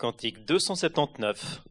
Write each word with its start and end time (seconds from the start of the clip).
Cantique 0.00 0.46
279. 0.46 1.62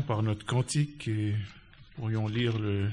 Par 0.00 0.22
notre 0.22 0.46
cantique 0.46 1.08
et 1.08 1.34
pourrions 1.96 2.26
lire 2.26 2.58
le, 2.58 2.88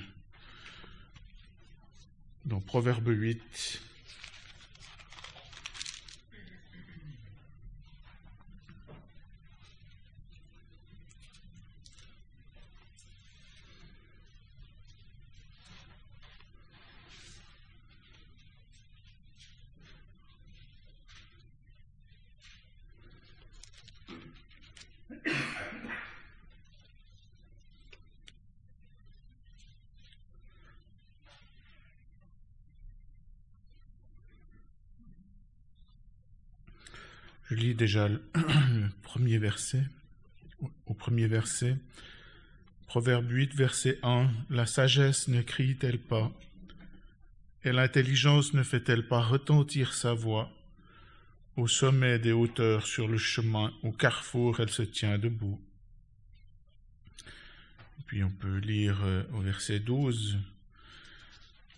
dans 2.43 2.59
Proverbe 2.59 3.07
8. 3.07 3.81
Lis 37.59 37.75
déjà 37.75 38.07
le 38.07 38.21
premier 39.03 39.37
verset. 39.37 39.83
Au 40.85 40.93
premier 40.93 41.27
verset, 41.27 41.77
Proverbe 42.87 43.29
8, 43.29 43.53
verset 43.53 43.99
1, 44.01 44.31
La 44.49 44.65
sagesse 44.65 45.27
ne 45.27 45.41
crie-t-elle 45.41 45.99
pas? 45.99 46.31
Et 47.63 47.71
l'intelligence 47.71 48.53
ne 48.53 48.63
fait-elle 48.63 49.07
pas 49.07 49.21
retentir 49.21 49.93
sa 49.93 50.13
voix? 50.13 50.49
Au 51.55 51.67
sommet 51.67 52.17
des 52.17 52.31
hauteurs, 52.31 52.87
sur 52.87 53.07
le 53.07 53.17
chemin, 53.17 53.71
au 53.83 53.91
carrefour, 53.91 54.59
elle 54.59 54.71
se 54.71 54.81
tient 54.81 55.19
debout. 55.19 55.61
Puis 58.07 58.23
on 58.23 58.31
peut 58.31 58.57
lire 58.57 58.99
euh, 59.03 59.23
au 59.33 59.41
verset 59.41 59.79
12. 59.79 60.39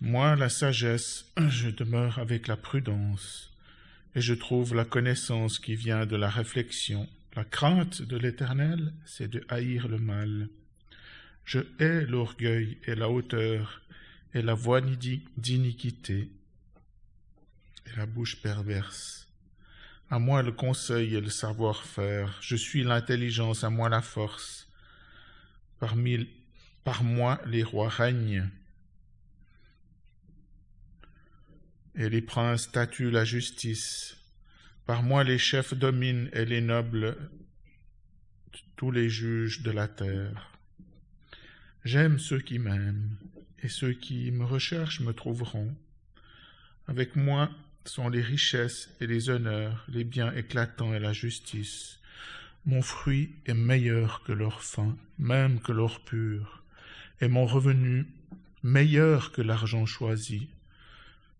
Moi, 0.00 0.34
la 0.34 0.48
sagesse, 0.48 1.30
je 1.50 1.68
demeure 1.68 2.18
avec 2.18 2.46
la 2.46 2.56
prudence, 2.56 3.51
et 4.14 4.20
je 4.20 4.34
trouve 4.34 4.74
la 4.74 4.84
connaissance 4.84 5.58
qui 5.58 5.74
vient 5.74 6.06
de 6.06 6.16
la 6.16 6.28
réflexion. 6.28 7.08
La 7.34 7.44
crainte 7.44 8.02
de 8.02 8.16
l'Éternel, 8.16 8.92
c'est 9.06 9.28
de 9.28 9.44
haïr 9.48 9.88
le 9.88 9.98
mal. 9.98 10.48
Je 11.44 11.60
hais 11.78 12.04
l'orgueil 12.04 12.78
et 12.84 12.94
la 12.94 13.08
hauteur, 13.08 13.80
et 14.34 14.42
la 14.42 14.54
voix 14.54 14.80
d'iniquité, 14.80 16.30
et 17.86 17.96
la 17.96 18.06
bouche 18.06 18.40
perverse. 18.42 19.28
À 20.10 20.18
moi 20.18 20.42
le 20.42 20.52
conseil 20.52 21.14
et 21.14 21.20
le 21.20 21.30
savoir-faire, 21.30 22.38
je 22.42 22.56
suis 22.56 22.82
l'intelligence, 22.82 23.64
à 23.64 23.70
moi 23.70 23.88
la 23.88 24.02
force. 24.02 24.68
Parmi, 25.80 26.28
par 26.84 27.02
moi 27.02 27.40
les 27.46 27.62
rois 27.62 27.88
règnent, 27.88 28.50
et 31.94 32.08
les 32.08 32.22
princes 32.22 32.62
statuent 32.62 33.10
la 33.10 33.24
justice. 33.24 34.16
Par 34.86 35.02
moi 35.02 35.24
les 35.24 35.38
chefs 35.38 35.74
dominent 35.74 36.30
et 36.32 36.44
les 36.44 36.60
nobles, 36.60 37.16
tous 38.76 38.90
les 38.90 39.08
juges 39.08 39.62
de 39.62 39.70
la 39.70 39.88
terre. 39.88 40.52
J'aime 41.84 42.18
ceux 42.18 42.40
qui 42.40 42.58
m'aiment, 42.58 43.16
et 43.62 43.68
ceux 43.68 43.92
qui 43.92 44.30
me 44.30 44.44
recherchent 44.44 45.00
me 45.00 45.12
trouveront. 45.12 45.74
Avec 46.88 47.16
moi 47.16 47.50
sont 47.84 48.08
les 48.08 48.22
richesses 48.22 48.90
et 49.00 49.06
les 49.06 49.30
honneurs, 49.30 49.84
les 49.88 50.04
biens 50.04 50.32
éclatants 50.34 50.94
et 50.94 50.98
la 50.98 51.12
justice. 51.12 51.98
Mon 52.64 52.82
fruit 52.82 53.34
est 53.46 53.54
meilleur 53.54 54.22
que 54.22 54.32
leur 54.32 54.62
fin, 54.62 54.96
même 55.18 55.60
que 55.60 55.72
l'or 55.72 56.04
pur, 56.04 56.62
et 57.20 57.28
mon 57.28 57.46
revenu 57.46 58.06
meilleur 58.62 59.32
que 59.32 59.42
l'argent 59.42 59.86
choisi. 59.86 60.48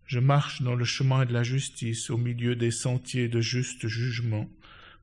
Je 0.05 0.19
marche 0.19 0.61
dans 0.61 0.75
le 0.75 0.85
chemin 0.85 1.25
de 1.25 1.33
la 1.33 1.43
justice 1.43 2.09
au 2.09 2.17
milieu 2.17 2.55
des 2.55 2.71
sentiers 2.71 3.29
de 3.29 3.41
juste 3.41 3.87
jugement 3.87 4.49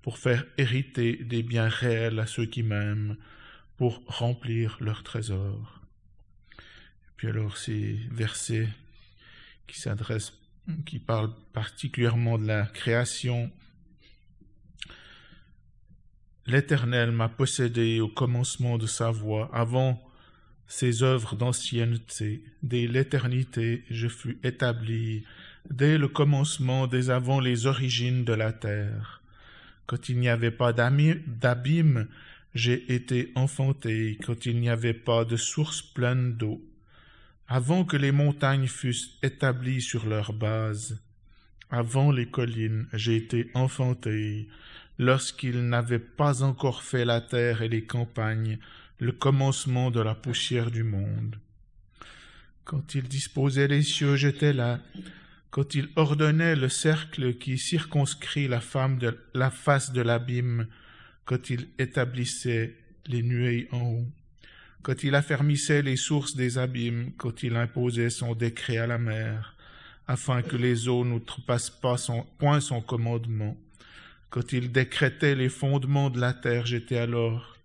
pour 0.02 0.18
faire 0.18 0.44
hériter 0.56 1.16
des 1.16 1.42
biens 1.42 1.68
réels 1.68 2.18
à 2.18 2.26
ceux 2.26 2.46
qui 2.46 2.62
m'aiment, 2.62 3.16
pour 3.76 4.02
remplir 4.06 4.76
leur 4.80 5.02
trésor. 5.02 5.80
Et 6.58 7.12
puis 7.16 7.28
alors 7.28 7.56
ces 7.56 7.98
versets 8.10 8.68
qui 9.66 9.78
s'adressent, 9.80 10.34
qui 10.86 10.98
parlent 10.98 11.34
particulièrement 11.52 12.38
de 12.38 12.46
la 12.46 12.66
création. 12.66 13.50
L'Éternel 16.46 17.10
m'a 17.10 17.28
possédé 17.28 18.00
au 18.00 18.08
commencement 18.08 18.78
de 18.78 18.86
sa 18.86 19.10
voie, 19.10 19.50
avant 19.52 20.02
ses 20.70 21.02
œuvres 21.02 21.34
d'ancienneté. 21.34 22.44
Dès 22.62 22.86
l'éternité, 22.86 23.82
je 23.90 24.06
fus 24.06 24.38
établi, 24.44 25.24
dès 25.68 25.98
le 25.98 26.06
commencement, 26.06 26.86
dès 26.86 27.10
avant 27.10 27.40
les 27.40 27.66
origines 27.66 28.24
de 28.24 28.32
la 28.32 28.52
terre. 28.52 29.20
Quand 29.86 30.08
il 30.08 30.20
n'y 30.20 30.28
avait 30.28 30.52
pas 30.52 30.72
d'abîme, 30.72 32.06
j'ai 32.54 32.94
été 32.94 33.32
enfanté 33.34 34.16
quand 34.24 34.46
il 34.46 34.60
n'y 34.60 34.70
avait 34.70 34.94
pas 34.94 35.24
de 35.24 35.36
source 35.36 35.82
pleine 35.82 36.34
d'eau, 36.34 36.64
avant 37.48 37.84
que 37.84 37.96
les 37.96 38.12
montagnes 38.12 38.68
fussent 38.68 39.18
établies 39.24 39.82
sur 39.82 40.06
leur 40.06 40.32
base, 40.32 41.00
avant 41.68 42.12
les 42.12 42.26
collines, 42.26 42.86
j'ai 42.92 43.16
été 43.16 43.50
enfanté, 43.54 44.46
lorsqu'il 44.98 45.68
n'avait 45.68 45.98
pas 45.98 46.44
encore 46.44 46.84
fait 46.84 47.04
la 47.04 47.20
terre 47.20 47.62
et 47.62 47.68
les 47.68 47.84
campagnes, 47.84 48.58
le 49.00 49.12
commencement 49.12 49.90
de 49.90 50.00
la 50.00 50.14
poussière 50.14 50.70
du 50.70 50.84
monde. 50.84 51.36
Quand 52.64 52.94
il 52.94 53.04
disposait 53.04 53.66
les 53.66 53.82
cieux, 53.82 54.14
j'étais 54.16 54.52
là. 54.52 54.78
Quand 55.50 55.74
il 55.74 55.88
ordonnait 55.96 56.54
le 56.54 56.68
cercle 56.68 57.34
qui 57.34 57.58
circonscrit 57.58 58.46
la, 58.46 58.60
femme 58.60 58.98
de, 58.98 59.18
la 59.34 59.50
face 59.50 59.92
de 59.92 60.02
l'abîme, 60.02 60.68
quand 61.24 61.50
il 61.50 61.68
établissait 61.78 62.76
les 63.06 63.22
nuées 63.22 63.68
en 63.72 63.80
haut, 63.80 64.06
quand 64.82 65.02
il 65.02 65.14
affermissait 65.14 65.82
les 65.82 65.96
sources 65.96 66.36
des 66.36 66.58
abîmes, 66.58 67.12
quand 67.16 67.42
il 67.42 67.56
imposait 67.56 68.10
son 68.10 68.34
décret 68.34 68.76
à 68.76 68.86
la 68.86 68.98
mer, 68.98 69.56
afin 70.06 70.42
que 70.42 70.56
les 70.56 70.88
eaux 70.88 71.04
n'outrepassent 71.04 71.70
pas 71.70 71.96
point 72.38 72.60
son 72.60 72.80
commandement, 72.80 73.56
quand 74.28 74.52
il 74.52 74.70
décrétait 74.70 75.34
les 75.34 75.48
fondements 75.48 76.10
de 76.10 76.20
la 76.20 76.32
terre, 76.32 76.66
j'étais 76.66 76.98
alors 76.98 77.56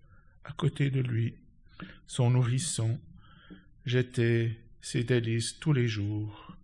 à 0.46 0.52
côté 0.54 0.90
de 0.90 1.02
lui, 1.02 1.34
son 2.08 2.30
nourrisson, 2.30 3.00
j'étais 3.86 4.58
ses 4.82 5.04
délices 5.04 5.60
tous 5.60 5.74
les 5.74 5.88
jours, 5.88 6.56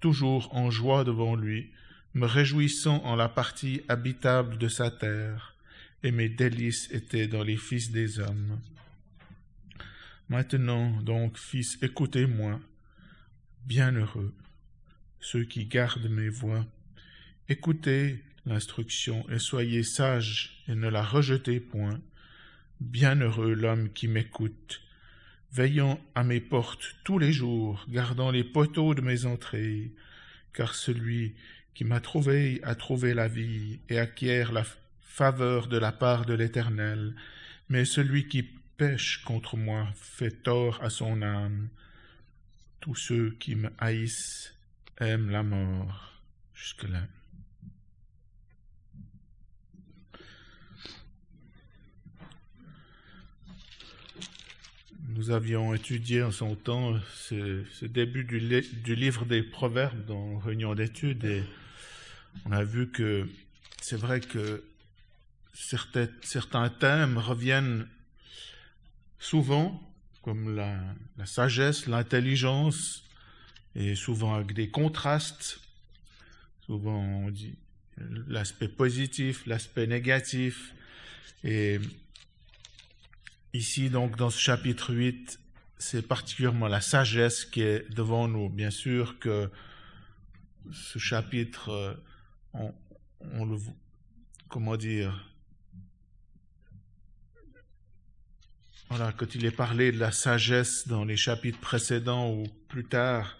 toujours 0.00 0.54
en 0.54 0.70
joie 0.70 1.04
devant 1.04 1.36
lui, 1.36 1.70
me 2.14 2.26
réjouissant 2.26 3.04
en 3.04 3.14
la 3.14 3.28
partie 3.28 3.82
habitable 3.88 4.58
de 4.58 4.68
sa 4.68 4.90
terre, 4.90 5.54
et 6.02 6.10
mes 6.10 6.28
délices 6.28 6.90
étaient 6.90 7.28
dans 7.28 7.42
les 7.42 7.56
fils 7.56 7.90
des 7.90 8.18
hommes. 8.18 8.58
Maintenant 10.28 11.00
donc, 11.02 11.36
fils, 11.36 11.78
écoutez-moi, 11.82 12.60
bienheureux, 13.66 14.34
ceux 15.20 15.44
qui 15.44 15.66
gardent 15.66 16.08
mes 16.08 16.28
voix, 16.28 16.64
écoutez 17.48 18.22
l'instruction 18.46 19.28
et 19.28 19.38
soyez 19.38 19.82
sages 19.82 20.62
et 20.68 20.74
ne 20.74 20.88
la 20.88 21.02
rejetez 21.02 21.60
point. 21.60 22.00
Bienheureux 22.80 23.54
l'homme 23.54 23.92
qui 23.92 24.06
m'écoute, 24.06 24.82
veillant 25.52 25.98
à 26.14 26.22
mes 26.22 26.40
portes 26.40 26.94
tous 27.02 27.18
les 27.18 27.32
jours, 27.32 27.84
gardant 27.88 28.30
les 28.30 28.44
poteaux 28.44 28.94
de 28.94 29.00
mes 29.00 29.26
entrées, 29.26 29.90
car 30.52 30.76
celui 30.76 31.34
qui 31.74 31.82
m'a 31.82 32.00
trouvé 32.00 32.60
a 32.62 32.76
trouvé 32.76 33.14
la 33.14 33.26
vie 33.26 33.80
et 33.88 33.98
acquiert 33.98 34.52
la 34.52 34.64
faveur 35.02 35.66
de 35.66 35.76
la 35.76 35.90
part 35.90 36.24
de 36.24 36.34
l'Éternel, 36.34 37.16
mais 37.68 37.84
celui 37.84 38.28
qui 38.28 38.44
pêche 38.44 39.24
contre 39.24 39.56
moi 39.56 39.88
fait 39.96 40.42
tort 40.44 40.80
à 40.80 40.88
son 40.88 41.20
âme. 41.20 41.68
Tous 42.78 42.94
ceux 42.94 43.36
qui 43.40 43.56
me 43.56 43.72
haïssent 43.78 44.54
aiment 45.00 45.30
la 45.30 45.42
mort. 45.42 46.12
Jusque-là. 46.54 47.02
Nous 55.18 55.32
avions 55.32 55.74
étudié 55.74 56.22
en 56.22 56.30
son 56.30 56.54
temps 56.54 56.94
ce, 57.16 57.84
début 57.84 58.22
du, 58.22 58.38
livre 58.94 59.24
des 59.24 59.42
Proverbes 59.42 60.04
dans 60.06 60.38
Réunion 60.38 60.76
d'études 60.76 61.24
et 61.24 61.42
on 62.44 62.52
a 62.52 62.62
vu 62.62 62.88
que 62.88 63.28
c'est 63.82 63.96
vrai 63.96 64.20
que 64.20 64.62
certains, 65.52 66.06
certains 66.22 66.68
thèmes 66.68 67.18
reviennent 67.18 67.88
souvent, 69.18 69.82
comme 70.22 70.54
la, 70.54 70.78
la 71.16 71.26
sagesse, 71.26 71.88
l'intelligence, 71.88 73.02
et 73.74 73.96
souvent 73.96 74.36
avec 74.36 74.52
des 74.54 74.68
contrastes. 74.68 75.58
Souvent 76.64 77.02
on 77.24 77.30
dit 77.30 77.56
l'aspect 78.28 78.68
positif, 78.68 79.44
l'aspect 79.46 79.88
négatif. 79.88 80.74
Et 81.42 81.80
ici, 83.58 83.90
donc, 83.90 84.16
dans 84.16 84.30
ce 84.30 84.40
chapitre 84.40 84.94
8, 84.94 85.38
c'est 85.78 86.06
particulièrement 86.06 86.68
la 86.68 86.80
sagesse 86.80 87.44
qui 87.44 87.60
est 87.60 87.88
devant 87.94 88.26
nous. 88.28 88.48
Bien 88.48 88.70
sûr 88.70 89.18
que 89.18 89.50
ce 90.72 90.98
chapitre, 90.98 91.68
euh, 91.70 91.94
on, 92.54 92.74
on 93.20 93.44
le, 93.44 93.58
comment 94.48 94.76
dire, 94.76 95.28
Voilà, 98.90 99.12
quand 99.12 99.34
il 99.34 99.44
est 99.44 99.50
parlé 99.50 99.92
de 99.92 99.98
la 99.98 100.12
sagesse 100.12 100.88
dans 100.88 101.04
les 101.04 101.16
chapitres 101.16 101.60
précédents 101.60 102.32
ou 102.32 102.46
plus 102.68 102.84
tard, 102.84 103.36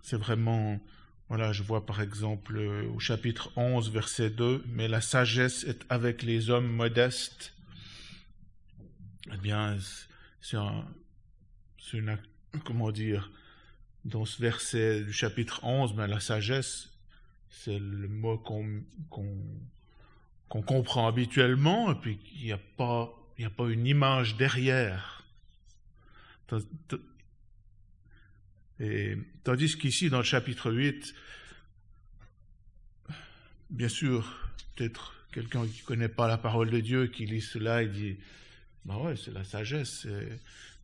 c'est 0.00 0.16
vraiment, 0.16 0.80
voilà, 1.28 1.52
je 1.52 1.62
vois 1.62 1.84
par 1.84 2.00
exemple 2.00 2.56
euh, 2.56 2.88
au 2.94 2.98
chapitre 2.98 3.52
11, 3.56 3.90
verset 3.90 4.30
2, 4.30 4.64
mais 4.68 4.88
la 4.88 5.02
sagesse 5.02 5.64
est 5.64 5.84
avec 5.90 6.22
les 6.22 6.48
hommes 6.48 6.66
modestes. 6.66 7.52
Eh 9.32 9.36
bien, 9.36 9.76
c'est 10.40 10.56
un, 10.56 10.84
une, 11.92 12.18
comment 12.64 12.90
dire, 12.90 13.30
dans 14.04 14.24
ce 14.24 14.40
verset 14.40 15.04
du 15.04 15.12
chapitre 15.12 15.64
11, 15.64 15.94
mais 15.94 16.06
la 16.06 16.20
sagesse, 16.20 16.90
c'est 17.50 17.78
le 17.78 18.08
mot 18.08 18.38
qu'on 18.38 18.82
qu'on 20.48 20.62
comprend 20.62 21.06
habituellement, 21.06 21.92
et 21.92 21.94
puis 21.94 22.18
il 22.36 22.44
n'y 22.44 22.52
a 22.52 22.58
pas 22.58 23.14
a 23.44 23.50
pas 23.50 23.68
une 23.68 23.86
image 23.86 24.36
derrière. 24.36 25.24
Et, 28.80 29.16
tandis 29.44 29.76
qu'ici, 29.76 30.08
dans 30.10 30.18
le 30.18 30.24
chapitre 30.24 30.72
8, 30.72 31.14
bien 33.70 33.88
sûr, 33.88 34.50
peut-être 34.74 35.14
quelqu'un 35.32 35.66
qui 35.66 35.82
ne 35.82 35.86
connaît 35.86 36.08
pas 36.08 36.26
la 36.26 36.38
parole 36.38 36.70
de 36.70 36.80
Dieu, 36.80 37.06
qui 37.08 37.26
lit 37.26 37.40
cela 37.40 37.82
et 37.82 37.88
dit, 37.88 38.16
bah 38.88 39.14
c'est 39.22 39.32
la 39.32 39.44
sagesse. 39.44 40.06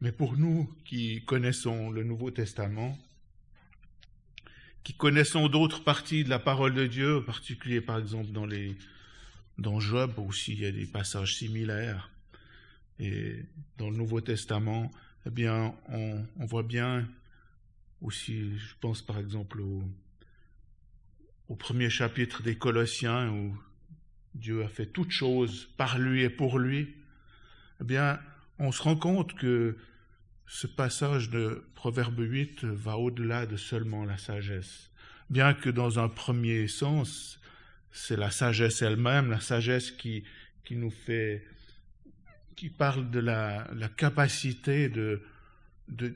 Mais 0.02 0.12
pour 0.12 0.37
nous 0.37 0.70
qui 0.84 1.25
connaissons 1.25 1.90
le 1.90 2.04
Nouveau 2.04 2.30
Testament, 2.30 2.99
qui 4.82 4.92
connaissons 4.92 5.49
d'autres 5.49 5.82
parties 5.82 6.23
de 6.23 6.28
la 6.28 6.38
parole 6.38 6.75
de 6.75 6.87
Dieu, 6.87 7.18
en 7.18 7.23
particulier 7.23 7.80
par 7.80 7.99
exemple 7.99 8.30
dans 9.56 9.80
Job 9.80 10.12
aussi 10.18 10.52
il 10.52 10.61
y 10.61 10.66
a 10.66 10.73
des 10.73 10.84
passages 10.84 11.37
similaires 11.37 12.11
et 12.99 13.37
dans 13.78 13.88
le 13.88 13.96
Nouveau 13.96 14.20
Testament, 14.20 14.90
eh 15.26 15.30
bien 15.30 15.75
on, 15.88 16.26
on 16.38 16.44
voit 16.44 16.62
bien 16.62 17.08
aussi, 18.02 18.58
je 18.58 18.75
pense 18.82 19.00
par 19.00 19.18
exemple 19.18 19.62
au, 19.62 19.82
au 21.49 21.56
premier 21.56 21.88
chapitre 21.88 22.42
des 22.42 22.58
Colossiens 22.58 23.30
où 23.30 23.56
Dieu 24.34 24.62
a 24.62 24.68
fait 24.68 24.87
toutes 24.87 25.11
choses 25.11 25.70
par 25.78 25.99
lui 25.99 26.23
et 26.23 26.30
pour 26.30 26.58
lui, 26.58 26.94
eh 27.84 27.86
bien, 27.86 28.18
on 28.58 28.72
se 28.72 28.82
rend 28.82 28.96
compte 28.96 29.34
que 29.34 29.76
ce 30.46 30.66
passage 30.66 31.28
de 31.28 31.62
Proverbe 31.74 32.20
8 32.20 32.64
va 32.64 32.96
au-delà 32.96 33.44
de 33.44 33.58
seulement 33.58 34.06
la 34.06 34.16
sagesse. 34.16 34.90
Bien 35.28 35.52
que 35.52 35.68
dans 35.68 35.98
un 35.98 36.08
premier 36.08 36.66
sens, 36.66 37.38
c'est 37.92 38.16
la 38.16 38.30
sagesse 38.30 38.80
elle-même, 38.80 39.28
la 39.28 39.40
sagesse 39.40 39.90
qui, 39.90 40.24
qui 40.64 40.76
nous 40.76 40.90
fait, 40.90 41.44
qui 42.56 42.70
parle 42.70 43.10
de 43.10 43.20
la, 43.20 43.68
capacité 43.98 44.88
de, 44.88 45.20
de, 45.88 46.14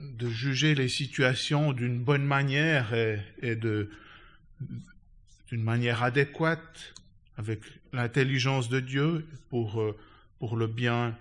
de, 0.00 0.28
juger 0.28 0.74
les 0.74 0.88
situations 0.88 1.72
d'une 1.72 2.00
bonne 2.00 2.24
manière 2.24 2.94
et, 2.94 3.20
et 3.42 3.54
de, 3.54 3.90
d'une 5.50 5.62
manière 5.62 6.02
adéquate, 6.02 6.94
avec 7.36 7.60
l'intelligence 7.92 8.68
de 8.68 8.80
Dieu 8.80 9.24
pour, 9.50 9.80
euh, 9.80 9.96
pour 10.38 10.56
le 10.56 10.66
bien. 10.66 11.16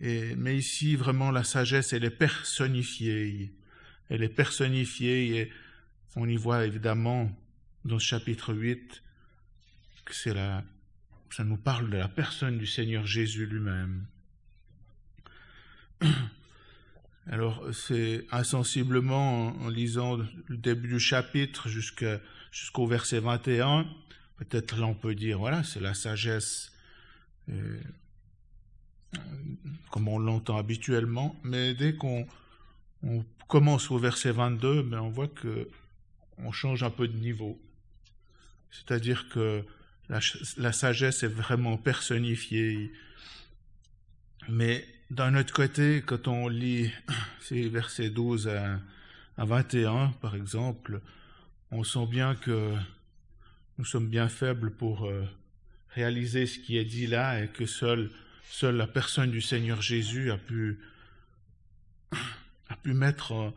Mais 0.00 0.56
ici, 0.56 0.96
vraiment, 0.96 1.30
la 1.30 1.44
sagesse, 1.44 1.92
elle 1.92 2.04
est 2.04 2.10
personnifiée. 2.10 3.52
Elle 4.08 4.22
est 4.22 4.28
personnifiée 4.28 5.38
et 5.38 5.52
on 6.16 6.28
y 6.28 6.36
voit 6.36 6.64
évidemment 6.64 7.30
dans 7.84 7.98
ce 7.98 8.06
chapitre 8.06 8.54
8 8.54 9.02
que 10.04 10.14
c'est 10.14 10.32
la, 10.32 10.62
ça 11.30 11.44
nous 11.44 11.56
parle 11.56 11.90
de 11.90 11.96
la 11.96 12.08
personne 12.08 12.58
du 12.58 12.66
Seigneur 12.66 13.06
Jésus 13.06 13.46
lui-même. 13.46 14.06
Alors, 17.26 17.62
c'est 17.72 18.24
insensiblement 18.30 19.48
en 19.48 19.68
lisant 19.68 20.16
le 20.16 20.56
début 20.56 20.88
du 20.88 21.00
chapitre 21.00 21.68
jusqu'au 21.68 22.86
verset 22.86 23.18
21, 23.18 23.84
peut-être 24.36 24.78
là 24.78 24.86
on 24.86 24.94
peut 24.94 25.16
dire, 25.16 25.40
voilà, 25.40 25.64
c'est 25.64 25.80
la 25.80 25.94
sagesse 25.94 26.72
euh, 27.48 27.80
comme 29.90 30.08
on 30.08 30.18
l'entend 30.18 30.58
habituellement, 30.58 31.36
mais 31.44 31.74
dès 31.74 31.94
qu'on 31.94 32.26
on 33.02 33.24
commence 33.48 33.90
au 33.90 33.98
verset 33.98 34.32
22, 34.32 34.82
ben 34.82 35.00
on 35.00 35.10
voit 35.10 35.28
que 35.28 35.68
on 36.38 36.52
change 36.52 36.82
un 36.82 36.90
peu 36.90 37.08
de 37.08 37.16
niveau. 37.16 37.58
C'est-à-dire 38.70 39.28
que 39.28 39.64
la, 40.08 40.72
sagesse 40.72 41.22
est 41.22 41.28
vraiment 41.28 41.76
personnifiée. 41.76 42.92
Mais 44.48 44.86
d'un 45.10 45.34
autre 45.34 45.52
côté, 45.52 46.02
quand 46.04 46.28
on 46.28 46.48
lit 46.48 46.90
ces 47.40 47.68
versets 47.68 48.10
12 48.10 48.48
à, 48.48 48.80
à 49.38 49.44
21, 49.44 50.08
par 50.20 50.36
exemple, 50.36 51.00
on 51.70 51.84
sent 51.84 52.06
bien 52.06 52.34
que 52.34 52.74
nous 53.78 53.84
sommes 53.84 54.08
bien 54.08 54.28
faibles 54.28 54.70
pour 54.70 55.06
euh, 55.06 55.24
réaliser 55.90 56.46
ce 56.46 56.58
qui 56.58 56.78
est 56.78 56.84
dit 56.84 57.06
là 57.06 57.42
et 57.42 57.48
que 57.48 57.66
seule, 57.66 58.10
seule 58.50 58.76
la 58.76 58.86
personne 58.86 59.30
du 59.30 59.40
Seigneur 59.40 59.82
Jésus 59.82 60.30
a 60.30 60.38
pu, 60.38 60.78
mettre, 62.84 63.52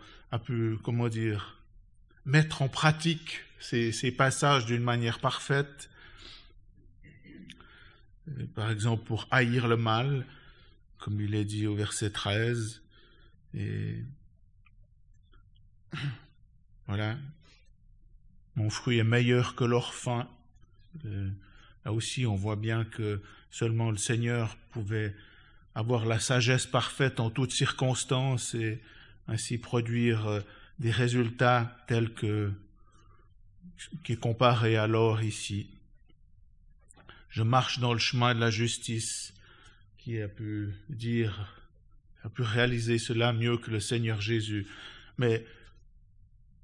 mettre 2.26 2.62
en 2.62 2.68
pratique 2.68 3.42
ces, 3.60 4.12
passages 4.12 4.66
d'une 4.66 4.84
manière 4.84 5.20
parfaite. 5.20 5.90
Par 8.56 8.70
exemple, 8.70 9.04
pour 9.06 9.28
haïr 9.32 9.68
le 9.68 9.78
mal, 9.78 10.26
comme 11.00 11.20
il 11.22 11.34
est 11.34 11.46
dit 11.46 11.66
au 11.66 11.76
verset 11.76 12.12
13. 12.12 12.82
Et 13.56 14.04
voilà. 16.88 17.18
Mon 18.56 18.70
fruit 18.70 18.98
est 18.98 19.04
meilleur 19.04 19.56
que. 19.56 19.64
Euh, 21.06 21.30
là 21.86 21.94
aussi, 21.94 22.26
on 22.26 22.36
voit 22.36 22.56
bien 22.56 22.86
que 22.86 23.22
seulement 23.50 23.92
le 23.92 23.98
Seigneur 23.98 24.58
pouvait 24.72 25.16
avoir 25.76 26.06
la 26.06 26.20
sagesse 26.20 26.66
parfaite 26.66 27.20
en 27.20 27.30
toutes 27.30 27.52
circonstances 27.52 28.54
et 28.54 28.82
ainsi 29.28 29.58
produire 29.58 30.28
euh, 30.28 30.40
des 30.80 30.92
résultats 30.92 31.78
tels 31.88 32.14
que 32.14 32.52
qui 34.04 34.14
est 34.14 34.20
comparé 34.20 34.76
alors 34.76 35.22
ici. 35.24 35.70
Je 37.30 37.44
marche 37.44 37.80
dans 37.80 37.94
le 37.94 38.00
chemin 38.00 38.36
de 38.36 38.40
la 38.40 38.50
justice 38.50 39.34
qui 39.98 40.20
a 40.22 40.28
pu 40.28 40.74
dire, 40.90 41.64
a 42.24 42.30
pu 42.30 42.42
réaliser 42.42 42.98
cela 42.98 43.32
mieux 43.32 43.58
que 43.58 43.72
le 43.72 43.80
Seigneur 43.80 44.20
Jésus. 44.20 44.68
Mais 45.18 45.46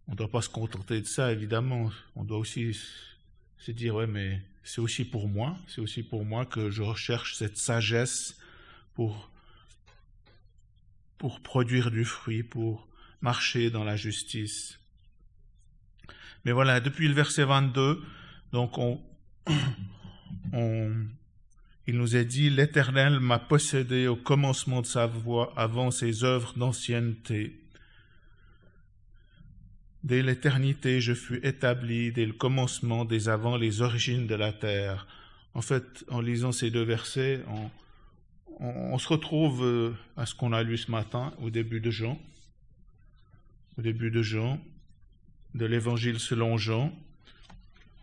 on 0.07 0.11
ne 0.11 0.17
doit 0.17 0.31
pas 0.31 0.41
se 0.41 0.49
contenter 0.49 1.01
de 1.01 1.07
ça, 1.07 1.31
évidemment. 1.31 1.91
On 2.15 2.23
doit 2.23 2.37
aussi 2.37 2.77
se 3.57 3.71
dire, 3.71 3.95
ouais, 3.95 4.07
mais 4.07 4.41
c'est 4.65 4.81
aussi 4.81 5.05
pour 5.05 5.29
moi, 5.29 5.55
c'est 5.67 5.79
aussi 5.79 6.01
pour 6.01 6.25
moi 6.25 6.45
que 6.45 6.71
je 6.71 6.81
recherche 6.81 7.35
cette 7.35 7.57
sagesse 7.57 8.37
pour, 8.95 9.29
produire 11.43 11.91
du 11.91 12.03
fruit, 12.03 12.43
pour 12.43 12.87
marcher 13.21 13.69
dans 13.69 13.83
la 13.83 13.95
justice. 13.95 14.79
Mais 16.43 16.51
voilà, 16.51 16.79
depuis 16.79 17.07
le 17.07 17.13
verset 17.13 17.45
22, 17.45 18.03
donc 18.51 18.77
on, 20.53 21.05
il 21.87 21.97
nous 21.97 22.15
est 22.15 22.25
dit, 22.25 22.49
l'Éternel 22.49 23.19
m'a 23.19 23.37
possédé 23.37 24.07
au 24.07 24.15
commencement 24.15 24.81
de 24.81 24.87
sa 24.87 25.05
voie 25.05 25.53
avant 25.55 25.91
ses 25.91 26.23
œuvres 26.23 26.53
d'ancienneté. 26.57 27.61
Dès 30.05 30.21
l'éternité, 30.21 31.01
je 31.01 31.13
fus 31.15 31.39
établi, 31.41 32.11
dès 32.11 32.27
le 32.27 32.33
commencement, 32.33 33.05
dès 33.05 33.27
avant 33.27 33.57
les 33.57 33.81
origines 33.81 34.27
de 34.27 34.35
la 34.35 34.53
terre. 34.53 35.07
En 35.55 35.63
fait, 35.63 36.05
en 36.09 36.21
lisant 36.21 36.51
ces 36.51 36.69
deux 36.69 36.83
versets, 36.83 37.43
on, 38.59 38.99
se 38.99 39.07
retrouve 39.07 39.65
euh, 39.65 39.95
à 40.15 40.27
ce 40.27 40.35
qu'on 40.35 40.53
a 40.53 40.61
lu 40.61 40.77
ce 40.77 40.91
matin, 40.91 41.33
au 41.41 41.49
début 41.49 41.81
de 41.81 41.89
Jean, 41.89 42.21
au 43.79 43.81
début 43.81 44.11
de 44.11 44.21
Jean, 44.21 44.63
de 45.55 45.65
l'Évangile 45.65 46.19
selon 46.19 46.55
Jean. 46.55 46.93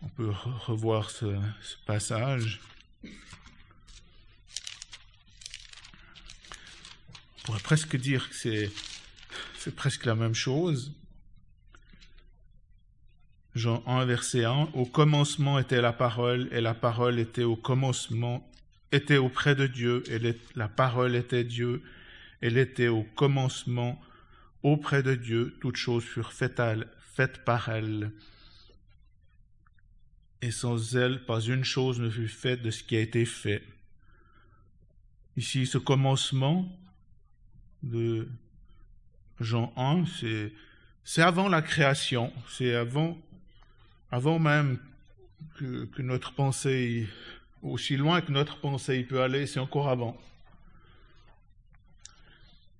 On 0.01 0.09
peut 0.09 0.33
revoir 0.65 1.09
ce, 1.09 1.39
passage. 1.85 2.59
On 3.05 3.07
pourrait 7.45 7.61
presque 7.61 7.95
dire 7.95 8.29
que 8.29 8.35
c'est 8.35 8.69
presque 9.73 10.03
la 10.03 10.15
même 10.15 10.35
chose. 10.35 10.93
Jean 13.55 13.83
1, 13.85 14.05
verset 14.05 14.45
1, 14.45 14.69
Au 14.73 14.85
commencement 14.85 15.59
était 15.59 15.81
la 15.81 15.93
parole, 15.93 16.49
et 16.51 16.61
la 16.61 16.73
parole 16.73 17.19
était 17.19 17.43
au 17.43 17.55
commencement, 17.55 18.49
était 18.91 19.17
auprès 19.17 19.55
de 19.55 19.67
Dieu, 19.67 20.03
et 20.09 20.19
la 20.55 20.67
parole 20.67 21.15
était 21.15 21.43
Dieu, 21.43 21.83
elle 22.41 22.57
était 22.57 22.87
au 22.87 23.03
commencement 23.15 24.01
auprès 24.63 25.03
de 25.03 25.13
Dieu, 25.13 25.55
toutes 25.61 25.75
choses 25.75 26.03
furent 26.03 26.33
faites, 26.33 27.43
par 27.45 27.69
elle. 27.69 28.11
Et 30.41 30.51
sans 30.51 30.95
elle, 30.95 31.23
pas 31.25 31.41
une 31.41 31.63
chose 31.63 31.99
ne 31.99 32.09
fut 32.09 32.27
faite 32.27 32.63
de 32.63 32.71
ce 32.71 32.83
qui 32.83 32.95
a 32.95 33.01
été 33.01 33.23
fait. 33.25 33.63
Ici, 35.37 35.67
ce 35.67 35.77
commencement, 35.77 36.67
de 37.83 38.27
Jean 39.39 39.73
1, 39.75 40.05
c'est 41.03 41.21
avant 41.21 41.49
la 41.49 41.61
création, 41.61 42.31
c'est 42.49 42.73
avant, 42.73 43.17
avant 44.13 44.37
même 44.37 44.77
que, 45.57 46.01
notre 46.03 46.33
pensée, 46.33 47.07
aussi 47.63 47.97
loin 47.97 48.21
que 48.21 48.31
notre 48.31 48.59
pensée 48.59 49.01
peut 49.01 49.23
aller, 49.23 49.47
c'est 49.47 49.59
encore 49.59 49.89
avant. 49.89 50.15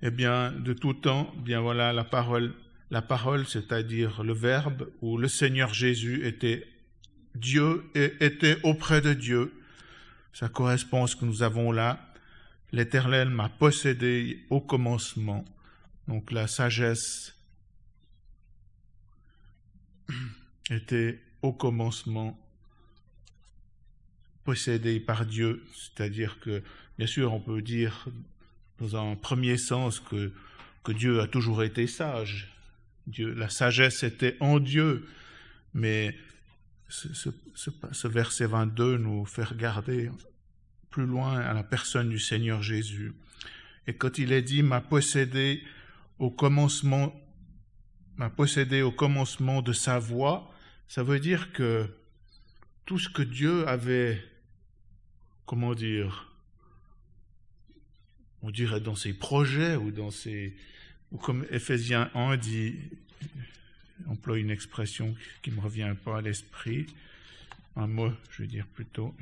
Eh 0.04 0.12
bien, 0.12 0.52
de 0.52 0.74
tout 0.74 0.94
temps, 0.94 1.34
bien 1.38 1.60
voilà, 1.60 1.92
la 1.92 2.04
parole, 2.04 2.54
la 2.92 3.02
parole, 3.02 3.48
c'est-à-dire 3.48 4.22
le 4.22 4.34
Verbe, 4.34 4.92
où 5.02 5.18
le 5.18 5.28
Seigneur 5.28 5.74
Jésus 5.74 6.24
était 6.24 6.68
Dieu 7.34 7.84
et 7.96 8.13
était 8.20 8.60
auprès 8.62 9.02
de 9.02 9.13
Dieu. 9.13 9.60
Ça 10.34 10.50
correspond 10.50 11.06
à 11.06 11.08
ce 11.08 11.16
que 11.16 11.25
nous 11.25 11.42
avons 11.42 11.72
là 11.72 12.13
L'Éternel 12.72 13.30
m'a 13.30 13.50
possédé 13.50 14.46
au 14.52 14.62
commencement. 14.62 15.46
Donc 16.08 16.32
la 16.32 16.46
sagesse 16.46 17.34
était 20.70 21.20
au 21.41 21.51
commencement 21.51 22.39
possédé 24.43 25.00
par 25.00 25.25
Dieu, 25.25 25.63
c'est-à-dire 25.74 26.39
que, 26.39 26.63
bien 26.98 27.08
sûr, 27.08 27.34
on 27.34 27.39
peut 27.39 27.62
dire 27.62 28.08
dans 28.79 28.96
un 28.96 29.15
premier 29.15 29.58
sens 29.58 30.00
que, 30.00 30.32
que 30.84 30.91
Dieu 30.91 31.22
a 31.22 31.27
toujours 31.27 31.63
été 31.63 31.88
sage. 31.88 32.53
Dieu, 33.08 33.34
la 33.34 33.50
sagesse 33.50 34.03
était 34.03 34.38
en 34.39 34.60
Dieu, 34.60 35.08
mais 35.74 36.15
ce, 36.88 37.13
ce, 37.13 37.70
ce, 37.91 38.08
verset 38.08 38.46
22 38.46 38.98
nous 38.98 39.25
fait 39.25 39.43
regarder 39.43 40.12
plus 40.89 41.05
loin 41.05 41.39
à 41.39 41.53
la 41.53 41.63
personne 41.63 42.10
du 42.10 42.20
Seigneur 42.20 42.62
Jésus. 42.62 43.13
Et 43.88 43.96
quand 43.96 44.17
il 44.17 44.32
est 44.32 44.41
dit 44.41 44.63
m'a 44.63 44.82
possédé 44.82 45.63
au 46.20 46.29
commencement, 46.29 47.13
m'a 48.15 48.29
possédé 48.29 48.82
au 48.82 48.91
commencement 48.91 49.62
de 49.62 49.74
sa 49.74 50.00
voix, 50.00 50.52
ça 50.93 51.01
veut 51.01 51.19
dire 51.19 51.51
que 51.53 51.89
tout 52.85 53.00
ce 53.00 53.09
que 53.09 53.23
Dieu 53.23 53.67
avait, 53.67 54.23
comment 55.47 55.73
dire, 55.73 56.31
on 58.43 58.51
dirait 58.51 58.79
dans 58.79 58.95
ses 58.95 59.13
projets 59.13 59.75
ou 59.75 59.89
dans 59.89 60.12
ses, 60.12 60.55
ou 61.12 61.17
comme 61.17 61.47
Ephésiens 61.50 62.12
1 62.13 62.38
dit, 62.38 62.75
emploie 64.05 64.38
une 64.38 64.51
expression 64.51 65.15
qui 65.41 65.50
ne 65.50 65.55
me 65.55 65.62
revient 65.62 65.95
pas 66.05 66.19
à 66.19 66.21
l'esprit, 66.21 66.85
un 67.75 67.88
mot, 67.88 68.13
je 68.29 68.43
veux 68.43 68.47
dire 68.47 68.67
plutôt. 68.67 69.15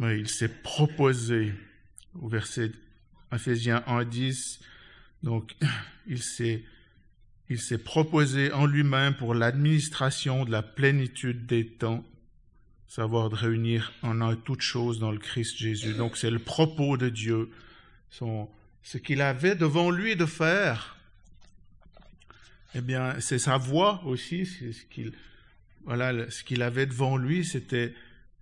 Il 0.00 0.28
s'est 0.28 0.48
proposé, 0.48 1.54
au 2.20 2.26
verset 2.28 2.72
Ephésiens 3.30 3.84
1, 3.86 4.04
10, 4.04 4.60
donc 5.26 5.56
il 6.06 6.22
s'est, 6.22 6.62
proposé 7.84 8.52
en 8.52 8.64
lui-même 8.64 9.14
pour 9.14 9.34
l'administration 9.34 10.44
de 10.44 10.52
la 10.52 10.62
plénitude 10.62 11.46
des 11.46 11.66
temps, 11.66 12.04
savoir 12.86 13.28
de 13.28 13.34
réunir 13.34 13.92
en 14.02 14.20
un 14.20 14.36
toutes 14.36 14.60
choses 14.60 15.00
dans 15.00 15.10
le 15.10 15.18
Christ 15.18 15.56
Jésus. 15.56 15.94
Donc 15.94 16.16
c'est 16.16 16.30
le 16.30 16.38
propos 16.38 16.96
de 16.96 17.08
Dieu, 17.08 17.50
ce 18.10 18.98
qu'il 18.98 19.20
avait 19.20 19.56
devant 19.56 19.90
lui 19.90 20.14
de 20.14 20.26
faire, 20.26 20.96
eh 22.76 22.80
bien, 22.80 23.18
c'est 23.18 23.40
sa 23.40 23.56
voix 23.56 24.04
aussi, 24.04 24.46
ce 24.46 24.84
qu'il, 24.90 25.12
voilà, 25.84 26.30
ce 26.30 26.44
qu'il 26.44 26.62
avait 26.62 26.86
devant 26.86 27.16
lui, 27.16 27.44
c'était, 27.44 27.94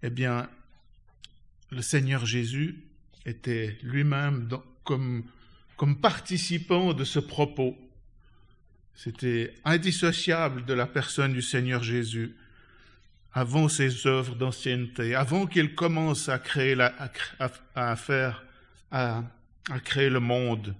eh 0.03 0.11
bien, 0.11 0.51
le 1.71 1.81
Seigneur 1.81 2.27
Jésus 2.27 2.77
était 3.25 3.79
lui-même 3.83 4.51
comme, 4.85 5.25
comme 5.77 6.01
participant 6.01 6.93
de 6.93 7.05
ce 7.05 7.19
propos. 7.19 7.77
C'était 8.95 9.55
indissociable 9.65 10.65
de 10.65 10.75
la 10.75 10.87
personne 10.87 11.33
du 11.33 11.43
Seigneur 11.43 11.83
Jésus 11.83 12.37
avant 13.33 13.69
ses 13.69 14.07
œuvres 14.07 14.37
d'ancienneté, 14.37 15.17
avant 15.17 15.47
qu'il 15.47 15.75
commence 15.75 16.29
à 16.29 16.39
créer, 16.39 16.77
la, 16.77 16.95
à, 17.41 17.51
à 17.75 17.97
faire, 17.97 18.45
à, 18.93 19.25
a 19.71 19.81
créé 19.81 20.09
le 20.09 20.21
monde, 20.21 20.75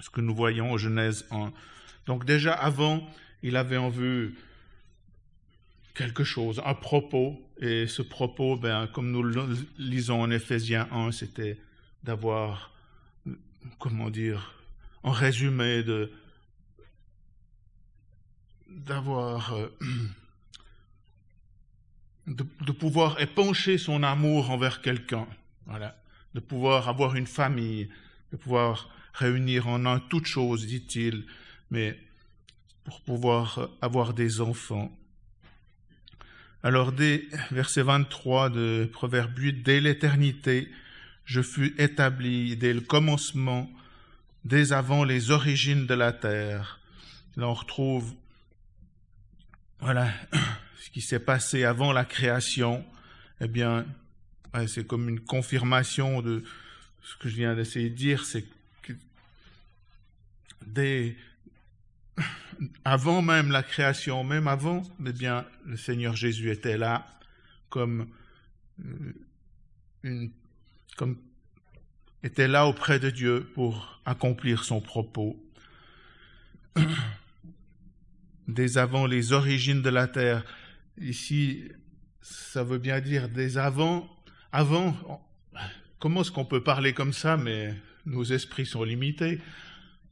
ce 0.00 0.10
que 0.10 0.20
nous 0.20 0.34
voyons 0.34 0.72
en 0.72 0.76
Genèse 0.76 1.26
1. 1.30 1.52
Donc 2.06 2.24
déjà 2.26 2.52
avant, 2.52 3.08
il 3.42 3.56
avait 3.56 3.76
en 3.76 3.88
vue 3.88 4.34
quelque 5.94 6.24
chose, 6.24 6.62
un 6.64 6.74
propos, 6.74 7.40
et 7.60 7.86
ce 7.86 8.02
propos, 8.02 8.56
ben, 8.56 8.86
comme 8.86 9.10
nous 9.10 9.22
le 9.22 9.48
lisons 9.78 10.22
en 10.22 10.30
Éphésiens 10.30 10.88
1, 10.92 11.12
c'était 11.12 11.58
d'avoir, 12.04 12.72
comment 13.78 14.10
dire, 14.10 14.54
en 15.02 15.10
résumé, 15.10 15.82
de 15.82 16.12
d'avoir, 18.68 19.54
euh, 19.54 19.68
de, 22.26 22.72
pouvoir 22.72 23.20
épancher 23.20 23.78
son 23.78 24.02
amour 24.02 24.50
envers 24.50 24.82
quelqu'un. 24.82 25.26
Voilà 25.66 25.98
de 26.34 26.40
pouvoir 26.40 26.88
avoir 26.88 27.16
une 27.16 27.26
famille, 27.26 27.88
de 28.32 28.36
pouvoir 28.36 28.88
réunir 29.12 29.68
en 29.68 29.86
un 29.86 29.98
toutes 29.98 30.26
choses, 30.26 30.66
dit-il, 30.66 31.24
mais 31.70 31.98
pour 32.84 33.00
pouvoir 33.00 33.68
avoir 33.82 34.14
des 34.14 34.40
enfants. 34.40 34.96
Alors, 36.62 36.92
dès 36.92 37.26
verset 37.50 37.82
23 37.82 38.50
de 38.50 38.88
Proverbe 38.92 39.36
8, 39.36 39.62
dès 39.62 39.80
l'éternité, 39.80 40.68
je 41.28 41.42
fus 41.42 41.74
établi, 41.76 42.56
dès 42.56 42.72
le 42.72 42.80
commencement, 42.80 43.70
dès 44.44 44.72
avant 44.72 45.04
les 45.04 45.30
origines 45.30 45.86
de 45.86 45.92
la 45.92 46.10
terre. 46.10 46.80
Là, 47.36 47.48
on 47.48 47.54
retrouve, 47.54 48.14
voilà, 49.78 50.10
ce 50.80 50.88
qui 50.88 51.02
s'est 51.02 51.20
passé 51.20 51.64
avant 51.64 51.92
la 51.92 52.06
création. 52.06 52.82
Eh 53.42 53.46
bien, 53.46 53.84
c'est 54.66 54.86
comme 54.86 55.06
une 55.10 55.20
confirmation 55.20 56.22
de 56.22 56.42
ce 57.02 57.14
que 57.16 57.28
je 57.28 57.36
viens 57.36 57.54
d'essayer 57.54 57.90
de 57.90 57.94
dire, 57.94 58.24
c'est 58.24 58.46
que 58.80 58.94
dès, 60.66 61.14
avant 62.86 63.20
même 63.20 63.50
la 63.50 63.62
création, 63.62 64.24
même 64.24 64.48
avant, 64.48 64.82
eh 65.06 65.12
bien, 65.12 65.44
le 65.66 65.76
Seigneur 65.76 66.16
Jésus 66.16 66.50
était 66.50 66.78
là 66.78 67.06
comme 67.68 68.08
euh, 68.82 69.12
une, 70.04 70.30
comme 70.98 71.16
était 72.24 72.48
là 72.48 72.66
auprès 72.66 72.98
de 72.98 73.08
Dieu 73.08 73.48
pour 73.54 74.00
accomplir 74.04 74.64
son 74.64 74.80
propos. 74.80 75.40
Dès 78.48 78.76
avant 78.78 79.06
les 79.06 79.32
origines 79.32 79.80
de 79.80 79.90
la 79.90 80.08
terre, 80.08 80.44
ici, 80.98 81.68
ça 82.20 82.64
veut 82.64 82.78
bien 82.78 83.00
dire 83.00 83.28
dès 83.28 83.58
avant 83.58 84.08
avant, 84.50 85.22
comment 85.98 86.22
est-ce 86.22 86.32
qu'on 86.32 86.46
peut 86.46 86.62
parler 86.62 86.94
comme 86.94 87.12
ça, 87.12 87.36
mais 87.36 87.74
nos 88.06 88.24
esprits 88.24 88.64
sont 88.64 88.82
limités 88.82 89.40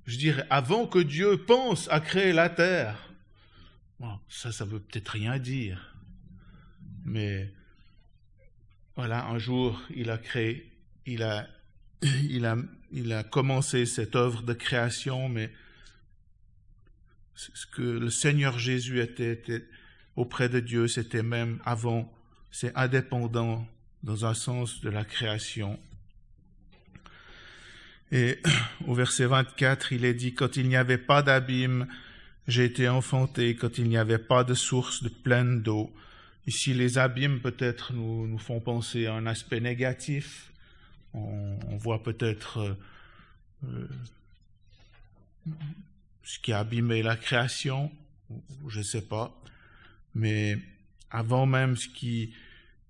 Je 0.05 0.19
dirais, 0.19 0.47
avant 0.51 0.87
que 0.87 0.99
Dieu 0.99 1.39
pense 1.39 1.89
à 1.91 2.01
créer 2.01 2.35
la 2.35 2.51
terre. 2.51 2.97
ça, 4.29 4.53
ça 4.53 4.67
veut 4.67 4.81
peut-être 4.81 5.09
rien 5.09 5.39
dire. 5.39 5.97
Mais 7.05 7.51
voilà, 8.95 9.27
un 9.27 9.39
jour, 9.39 9.81
il 9.95 10.11
a 10.11 10.19
créé, 10.19 10.76
il 11.07 11.23
a, 11.23 11.49
il 12.03 12.45
a, 12.45 12.57
il 12.93 13.13
a 13.13 13.23
commencé 13.25 13.87
cette 13.87 14.17
œuvre 14.17 14.43
de 14.43 14.53
création, 14.53 15.29
mais 15.29 15.51
ce 17.35 17.67
que 17.67 17.83
le 17.83 18.11
Seigneur 18.11 18.59
Jésus 18.59 19.01
était, 19.01 19.67
auprès 20.17 20.49
de 20.49 20.61
Dieu, 20.61 20.89
c'était 20.89 21.23
même 21.23 21.61
avant, 21.65 22.11
c'est 22.51 22.75
indépendant 22.75 23.67
dans 24.03 24.25
un 24.25 24.35
sens 24.35 24.81
de 24.81 24.89
la 24.89 25.05
création. 25.05 25.79
Et 28.13 28.39
au 28.87 28.95
verset 28.95 29.27
24, 29.27 29.93
il 29.93 30.05
est 30.05 30.15
dit, 30.15 30.35
quand 30.35 30.57
il 30.57 30.69
n'y 30.69 30.77
avait 30.77 30.99
pas 30.99 31.23
d'abîme, 31.23 31.87
j'ai 32.49 32.65
été 32.65 32.89
enfanté, 32.89 33.57
quand 33.57 33.79
il 33.79 33.89
n'y 33.89 33.99
avait 33.99 34.19
pas 34.19 34.45
de 34.45 34.55
source 34.55 35.03
de 35.03 35.09
pleine 35.09 35.63
d'eau. 35.63 35.93
Ici, 36.47 36.73
les 36.73 36.97
abîmes 36.97 37.41
peut-être 37.41 37.93
nous 37.93 38.39
font 38.39 38.61
penser 38.61 39.07
à 39.07 39.15
un 39.15 39.27
aspect 39.27 39.61
négatif. 39.61 40.53
On, 41.17 41.77
voit 41.79 42.03
peut-être 42.03 42.59
euh, 42.59 42.75
euh, 43.65 43.89
ce 46.23 46.39
qui 46.39 46.53
a 46.53 46.59
abîmé 46.61 47.03
la 47.03 47.17
création, 47.17 47.91
je 48.69 48.79
ne 48.79 48.85
sais 48.85 49.03
pas. 49.03 49.35
Mais 50.15 50.59
avant 51.11 51.47
même 51.47 51.77
ce 51.77 51.89
qui, 51.89 52.35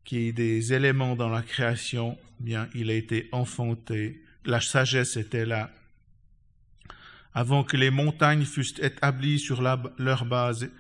qui 0.05 0.29
est 0.29 0.33
des 0.33 0.73
éléments 0.73 1.17
dans 1.17 1.29
la 1.29 1.43
création, 1.43 2.19
bien, 2.41 2.69
il 2.75 2.91
a 2.91 2.95
été 2.95 3.29
enfanté. 3.33 4.23
La 4.45 4.61
sagesse 4.61 5.17
était 5.17 5.47
là. 5.47 5.71
Avant 7.35 7.65
que 7.65 7.77
les 7.77 7.91
montagnes 7.91 8.45
fussent 8.45 8.79
établies 8.81 9.39
sur 9.39 9.61
leur 9.61 10.25
base 10.25 10.71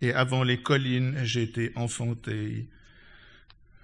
et 0.00 0.12
avant 0.12 0.44
les 0.44 0.62
collines, 0.62 1.16
été 1.18 1.72
enfanté. 1.74 2.68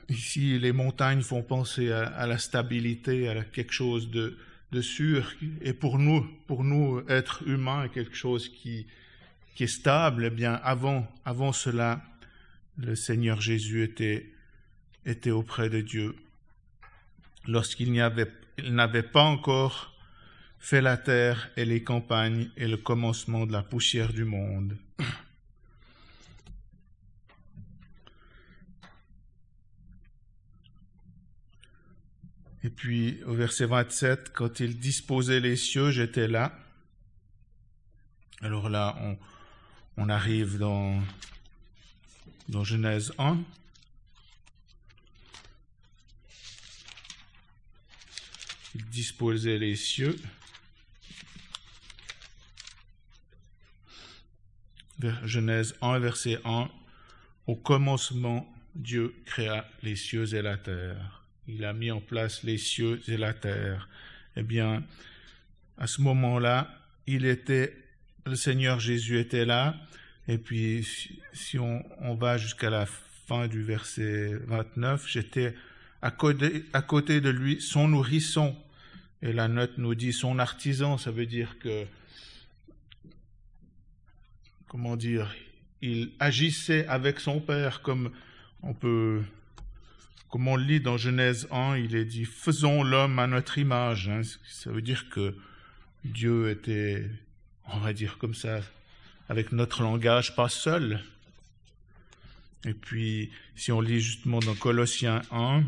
Ici, 0.09 0.59
les 0.59 0.73
montagnes 0.73 1.23
font 1.23 1.43
penser 1.43 1.93
à, 1.93 2.27
la 2.27 2.39
stabilité, 2.39 3.29
à 3.29 3.45
quelque 3.45 3.73
chose 3.73 4.11
de, 4.11 4.37
sûr. 4.81 5.33
Et 5.61 5.73
pour 5.73 5.99
nous, 5.99 6.27
pour 6.47 6.65
nous, 6.65 7.03
être 7.09 7.47
humains, 7.47 7.89
quelque 7.89 8.15
chose 8.15 8.49
qui, 8.49 8.87
qui 9.55 9.65
est 9.65 9.67
stable, 9.67 10.27
eh 10.27 10.31
bien, 10.31 10.55
avant, 10.55 11.07
avant 11.25 11.53
cela, 11.53 12.03
le 12.79 12.95
Seigneur 12.95 13.41
Jésus 13.41 13.83
était 13.83 14.33
était 15.09 15.31
auprès 15.31 15.71
de 15.71 15.81
Dieu 15.81 16.15
lorsqu'il 17.47 17.93
n'avait 17.93 19.03
pas 19.03 19.23
encore 19.23 19.95
fait 20.59 20.83
la 20.83 20.97
terre 20.97 21.51
et 21.57 21.65
les 21.65 21.83
campagnes 21.83 22.51
et 22.57 22.69
le 22.69 22.77
commencement 22.77 23.47
de 23.47 23.53
la 23.53 23.63
poussière 23.63 24.13
du 24.13 24.25
monde. 24.25 24.77
Et 32.65 32.71
puis 32.71 33.23
au 33.25 33.35
verset 33.35 33.67
27, 33.67 34.33
quand 34.33 34.61
il 34.61 34.79
disposait 34.79 35.41
les 35.41 35.57
cieux, 35.57 35.91
j'étais 35.91 36.27
là. 36.27 36.59
Alors 38.41 38.69
là, 38.69 38.97
on, 39.97 40.09
arrive 40.09 40.59
dans, 40.59 41.01
dans 42.49 42.65
Genèse 42.65 43.13
1. 43.19 43.39
Il 48.75 48.85
disposait 48.87 49.59
les 49.59 49.77
cieux. 49.77 50.17
Genèse 55.25 55.77
1, 55.81 55.99
verset 56.01 56.41
1. 56.45 56.69
Au 57.47 57.55
commencement, 57.57 58.53
Dieu 58.75 59.15
créa 59.27 59.69
les 59.83 59.97
cieux 59.97 60.35
et 60.35 60.43
la 60.43 60.57
terre. 60.57 61.18
Il 61.49 61.65
a 61.65 61.73
mis 61.73 61.91
en 61.91 62.01
place 62.01 62.43
les 62.43 62.59
cieux 62.59 63.01
et 63.09 63.17
la 63.17 63.33
terre. 63.33 63.89
Eh 64.37 64.43
bien, 64.43 64.85
à 65.79 65.87
ce 65.87 66.03
moment-là, 66.03 66.71
il 67.07 67.25
était, 67.25 67.75
le 68.27 68.37
Seigneur 68.37 68.81
Jésus 68.81 69.19
était 69.19 69.47
là. 69.47 69.75
Et 70.29 70.37
puis, 70.37 70.87
si 71.33 71.59
on, 71.59 72.15
va 72.17 72.37
jusqu'à 72.37 72.69
la 72.69 72.85
fin 72.85 73.49
du 73.49 73.63
verset 73.63 74.35
29, 74.47 75.09
j'étais 75.09 75.55
à 76.03 76.11
côté, 76.11 76.67
à 76.75 76.83
côté 76.83 77.23
de 77.23 77.31
lui, 77.31 77.63
son 77.63 77.89
nourrisson. 77.89 78.55
Et 79.23 79.33
la 79.33 79.49
note 79.49 79.79
nous 79.79 79.95
dit 79.95 80.13
son 80.13 80.39
artisan, 80.39 80.99
ça 80.99 81.11
veut 81.11 81.27
dire 81.27 81.59
que, 81.59 81.87
comment 84.69 84.97
dire, 84.97 85.35
il 85.81 86.13
agissait 86.21 86.87
avec 86.89 87.21
son 87.21 87.41
père 87.41 87.81
comme 87.81 88.13
on 88.63 88.75
peut, 88.75 89.23
comme 90.31 90.49
on 90.49 90.57
lit 90.57 90.81
dans 90.81 90.97
Genèse 90.97 91.49
1, 91.51 91.77
il 91.79 91.97
est 91.97 92.05
dit 92.05 92.25
faisons 92.25 92.83
l'homme 92.83 93.19
à 93.19 93.27
notre 93.27 93.59
image. 93.59 94.09
Hein. 94.09 94.23
Ça 94.47 94.71
veut 94.71 94.83
dire 94.83 95.09
que 95.11 95.35
Dieu 96.05 96.51
était, 96.51 97.09
on 97.67 97.79
va 97.79 97.93
dire 97.93 98.19
comme 98.19 98.35
ça, 98.35 98.61
avec 99.29 99.53
notre 99.53 99.83
langage, 99.83 100.37
pas 100.37 100.49
seul. 100.49 101.03
Et 102.65 102.75
puis, 102.75 103.31
si 103.57 103.73
on 103.73 103.81
lit 103.81 104.01
justement 104.01 104.41
dans 104.41 104.55
Colossiens 104.55 105.23
1, 105.31 105.63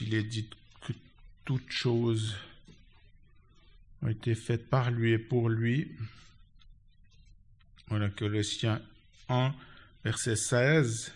il 0.00 0.14
est 0.14 0.22
dit 0.22 0.48
que 0.82 0.92
toutes 1.46 1.70
choses 1.70 2.36
ont 4.04 4.08
été 4.08 4.34
faites 4.34 4.68
par 4.68 4.90
lui 4.90 5.12
et 5.12 5.18
pour 5.18 5.48
lui. 5.48 5.92
Voilà 7.88 8.10
Colossiens 8.10 8.80
1, 9.28 9.54
verset 10.04 10.36
16. 10.36 11.12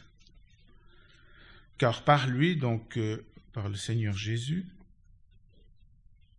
Car 1.76 2.02
par 2.02 2.26
lui, 2.28 2.56
donc 2.56 2.96
euh, 2.96 3.24
par 3.52 3.68
le 3.68 3.76
Seigneur 3.76 4.16
Jésus, 4.16 4.64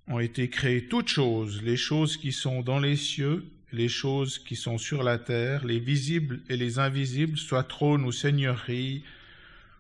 ont 0.08 0.20
été 0.20 0.50
créées 0.50 0.88
toutes 0.88 1.08
choses, 1.08 1.62
les 1.62 1.78
choses 1.78 2.18
qui 2.18 2.32
sont 2.32 2.62
dans 2.62 2.80
les 2.80 2.96
cieux, 2.96 3.46
les 3.72 3.88
choses 3.88 4.40
qui 4.40 4.56
sont 4.56 4.80
sur 4.80 5.04
la 5.04 5.20
terre, 5.20 5.64
les 5.66 5.80
visibles 5.80 6.42
et 6.50 6.58
les 6.58 6.80
invisibles, 6.80 7.38
soit 7.38 7.64
trône 7.64 8.04
ou 8.04 8.12
seigneurie, 8.12 9.04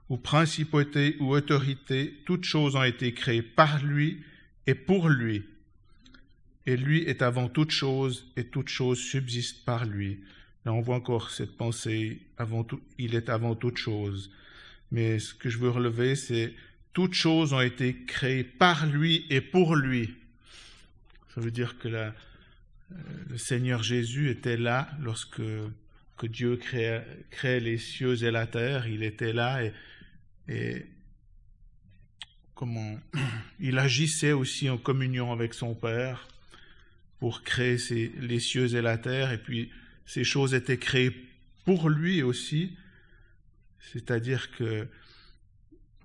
ou 0.07 0.17
principauté 0.17 1.17
ou 1.19 1.33
autorité, 1.33 2.21
toutes 2.25 2.43
choses 2.43 2.75
ont 2.75 2.83
été 2.83 3.13
créées 3.13 3.41
par 3.41 3.83
lui 3.83 4.21
et 4.67 4.75
pour 4.75 5.09
lui. 5.09 5.43
Et 6.69 6.77
lui 6.77 7.01
est 7.05 7.23
avant 7.23 7.49
toute 7.49 7.71
chose, 7.71 8.31
et 8.37 8.43
toute 8.43 8.69
chose 8.69 8.99
subsiste 8.99 9.65
par 9.65 9.87
lui. 9.87 10.19
Là, 10.65 10.71
on 10.71 10.81
voit 10.81 10.97
encore 10.97 11.31
cette 11.31 11.57
pensée, 11.57 12.21
avant 12.37 12.63
tout, 12.63 12.79
il 12.99 13.15
est 13.15 13.29
avant 13.29 13.55
toute 13.55 13.77
chose. 13.77 14.29
Mais 14.91 15.17
ce 15.17 15.33
que 15.33 15.49
je 15.49 15.57
veux 15.57 15.71
relever, 15.71 16.13
c'est 16.15 16.53
toutes 16.93 17.15
choses 17.15 17.53
ont 17.53 17.61
été 17.61 17.95
créées 18.05 18.43
par 18.43 18.85
lui 18.85 19.25
et 19.31 19.41
pour 19.41 19.75
lui. 19.75 20.13
Ça 21.33 21.41
veut 21.41 21.49
dire 21.49 21.79
que 21.79 21.87
la, 21.87 22.13
le 23.27 23.39
Seigneur 23.39 23.81
Jésus 23.81 24.29
était 24.29 24.57
là 24.57 24.91
lorsque 25.01 25.41
que 26.17 26.27
Dieu 26.27 26.55
créait, 26.55 27.03
créait 27.31 27.61
les 27.61 27.79
cieux 27.79 28.23
et 28.23 28.29
la 28.29 28.45
terre. 28.45 28.87
Il 28.87 29.01
était 29.01 29.33
là 29.33 29.63
et, 29.63 29.73
et 30.47 30.85
comment 32.53 32.99
il 33.59 33.79
agissait 33.79 34.33
aussi 34.33 34.69
en 34.69 34.77
communion 34.77 35.31
avec 35.31 35.55
son 35.55 35.73
Père 35.73 36.27
pour 37.19 37.43
créer 37.43 37.77
les 38.19 38.39
cieux 38.39 38.73
et 38.75 38.81
la 38.81 38.97
terre, 38.97 39.31
et 39.31 39.37
puis 39.37 39.71
ces 40.05 40.23
choses 40.23 40.53
étaient 40.53 40.77
créées 40.77 41.13
pour 41.65 41.89
lui 41.89 42.23
aussi, 42.23 42.75
c'est-à-dire 43.79 44.51
que 44.51 44.87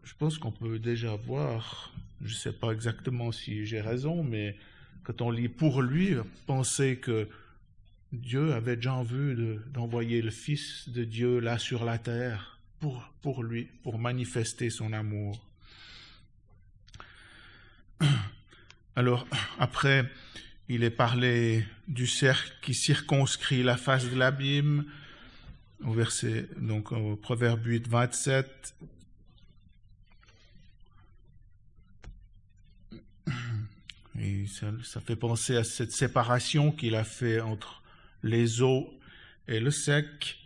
je 0.03 0.12
pense 0.18 0.38
qu'on 0.38 0.53
peut 0.53 0.79
déjà 0.79 1.14
voir, 1.14 1.94
je 2.20 2.33
ne 2.33 2.38
sais 2.38 2.53
pas 2.53 2.72
exactement 2.72 3.33
si 3.33 3.64
j'ai 3.64 3.81
raison, 3.81 4.22
mais 4.22 4.57
quand 5.03 5.22
on 5.22 5.31
lit 5.31 5.48
pour 5.48 5.83
lui, 5.83 6.14
penser 6.46 6.96
que 6.98 7.29
Dieu 8.12 8.53
avait 8.53 8.77
déjà 8.77 8.94
envie 8.94 9.59
d'envoyer 9.72 10.22
le 10.22 10.31
Fils 10.31 10.88
de 10.88 11.05
Dieu 11.05 11.40
là 11.40 11.59
sur 11.59 11.85
la 11.85 11.98
terre 11.98 12.59
pour, 12.81 13.03
pour 13.22 13.42
lui, 13.42 13.64
pour 13.83 13.98
manifester 13.98 14.70
son 14.70 14.92
amour. 14.92 15.48
Alors, 18.96 19.27
après, 19.59 20.11
il 20.68 20.83
est 20.85 20.90
parlé 20.90 21.64
du 21.88 22.07
cercle 22.07 22.53
qui 22.62 22.74
circonscrit 22.74 23.62
la 23.62 23.77
face 23.77 24.09
de 24.09 24.16
l'abîme, 24.16 24.85
au 25.85 25.92
verset, 25.92 26.48
donc 26.59 26.92
au 26.92 27.16
Proverbe 27.16 27.64
8, 27.66 27.88
27. 27.88 28.74
Et 34.20 34.46
ça, 34.46 35.00
fait 35.00 35.16
penser 35.16 35.57
à 35.57 35.64
cette 35.64 35.92
séparation 35.92 36.72
qu'il 36.72 36.94
a 36.94 37.05
fait 37.05 37.40
entre 37.40 37.83
les 38.22 38.62
eaux 38.62 38.88
et 39.48 39.61
le 39.61 39.70
sec 39.70 40.38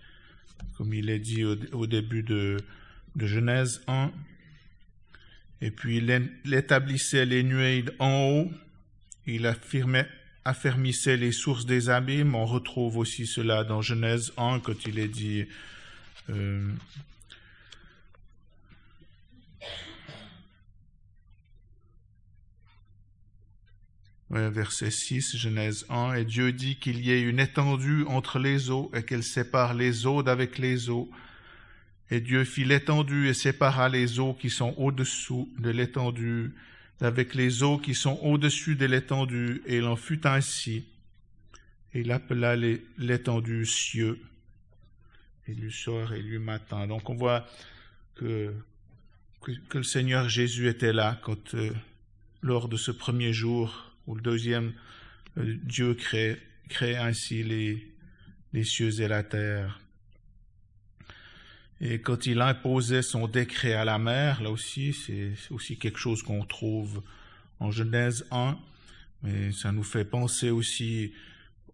comme 0.77 0.95
il 0.95 1.11
est 1.11 1.19
dit 1.19 1.45
au, 1.45 1.87
début 1.87 2.23
de, 2.23 2.59
Genèse 3.17 3.83
1. 3.89 4.13
Et 5.61 5.73
puis 5.73 5.97
il 5.99 6.55
établissait 6.55 7.27
les 7.27 7.43
nuées 7.43 7.85
en 7.99 8.29
haut, 8.31 8.51
il 9.29 9.47
affirmait, 9.47 10.09
affermissait 10.45 11.17
les 11.17 11.33
sources 11.33 11.67
des 11.67 11.91
abîmes. 11.91 12.35
On 12.35 12.47
retrouve 12.47 12.97
aussi 12.97 13.27
cela 13.27 13.65
dans 13.65 13.83
Genèse 13.83 14.33
1 14.37 14.61
quand 14.61 14.87
il 14.87 14.99
est 14.99 15.09
dit 15.09 15.47
euh, 16.31 16.73
verset 24.31 24.91
6, 24.91 25.37
Genèse 25.37 25.87
1, 25.89 26.15
et 26.15 26.25
Dieu 26.25 26.53
dit 26.53 26.77
qu'il 26.77 27.01
y 27.01 27.11
ait 27.11 27.23
une 27.23 27.41
étendue 27.41 28.05
entre 28.07 28.39
les 28.39 28.71
eaux 28.71 28.91
et 28.95 29.03
qu'elle 29.03 29.23
sépare 29.23 29.75
les 29.75 30.07
eaux 30.07 30.23
d'avec 30.23 30.59
les 30.59 30.91
eaux. 30.91 31.11
Et 32.11 32.21
Dieu 32.21 32.45
fit 32.45 32.65
l'étendue 32.65 33.29
et 33.29 33.35
sépara 33.35 33.89
les 33.89 34.19
eaux 34.19 34.35
qui 34.35 34.49
sont 34.51 34.75
au-dessous 34.79 35.49
de 35.59 35.71
l'étendue 35.71 36.55
d'avec 37.01 37.35
les 37.35 37.63
eaux 37.63 37.79
qui 37.79 37.95
sont 37.95 38.19
au-dessus 38.23 38.77
de 38.77 38.87
l'étendue, 38.87 39.63
et 39.67 39.77
il 39.77 39.85
en 39.85 39.97
fut 39.97 40.27
ainsi. 40.27 40.85
Et 41.95 42.01
il 42.01 42.13
appela 42.13 42.57
l'étendue 42.57 43.65
cieux, 43.67 44.21
et 45.47 45.55
lui 45.55 45.73
soir 45.73 46.13
et 46.13 46.23
lui 46.23 46.39
matin. 46.39 46.87
Donc 46.87 47.09
on 47.09 47.15
voit 47.15 47.47
que, 48.15 48.53
que, 49.41 49.79
le 49.79 49.85
Seigneur 49.85 50.29
Jésus 50.29 50.69
était 50.69 50.93
là 50.93 51.19
quand, 51.23 51.55
euh, 51.55 51.71
lors 52.43 52.69
de 52.69 52.77
ce 52.77 52.91
premier 52.91 53.33
jour 53.33 53.93
ou 54.07 54.15
le 54.15 54.21
deuxième, 54.21 54.75
euh, 55.39 55.57
Dieu 55.63 55.95
crée, 55.95 56.39
ainsi 56.97 57.43
les 57.43 58.65
cieux 58.65 59.01
et 59.01 59.09
la 59.09 59.23
terre. 59.23 59.81
Et 61.81 62.01
quand 62.01 62.27
il 62.27 62.41
imposait 62.41 63.03
son 63.03 63.29
décret 63.29 63.75
à 63.75 63.85
la 63.85 63.99
mer, 63.99 64.43
là 64.43 64.51
aussi, 64.51 64.93
c'est 64.93 65.33
aussi 65.51 65.79
quelque 65.79 65.99
chose 65.99 66.23
qu'on 66.23 66.45
trouve 66.45 67.03
en 67.61 67.71
Genèse 67.71 68.27
1, 68.31 68.59
mais 69.23 69.53
ça 69.53 69.71
nous 69.73 69.85
fait 69.85 70.05
penser 70.05 70.51
aussi 70.51 71.13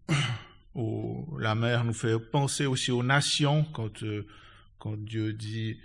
au, 0.74 1.26
la 1.38 1.54
mer 1.54 1.84
nous 1.84 1.94
fait 1.94 2.18
penser 2.18 2.66
aussi 2.66 2.90
aux 2.90 3.02
nations 3.02 3.64
quand, 3.72 4.02
euh, 4.02 4.26
quand 4.78 4.96
Dieu 4.96 5.32
dit 5.32 5.78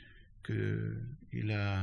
qu'il 0.46 1.52
a 1.52 1.80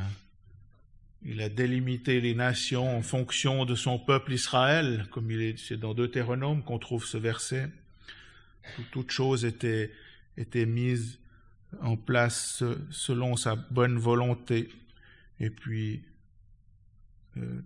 il 1.29 1.40
a 1.40 1.49
délimité 1.49 2.20
les 2.20 2.35
nations 2.35 2.96
en 2.96 3.03
fonction 3.03 3.64
de 3.64 3.75
son 3.75 3.99
peuple 3.99 4.33
Israël, 4.33 5.07
comme 5.11 5.31
il 5.31 5.42
est, 5.42 5.59
c'est 5.59 5.77
dans 5.77 5.92
Deutéronome 5.92 6.62
qu'on 6.62 6.79
trouve 6.79 7.05
ce 7.05 7.16
verset. 7.16 7.68
Toutes 8.92 9.11
choses 9.11 9.44
étaient, 9.44 9.90
étaient 10.37 10.66
mises 10.66 11.18
en 11.81 11.96
place 11.96 12.62
selon 12.90 13.37
sa 13.37 13.57
bonne 13.57 13.98
volonté. 13.98 14.68
Et 15.40 15.50
puis, 15.50 16.02
euh, 17.37 17.61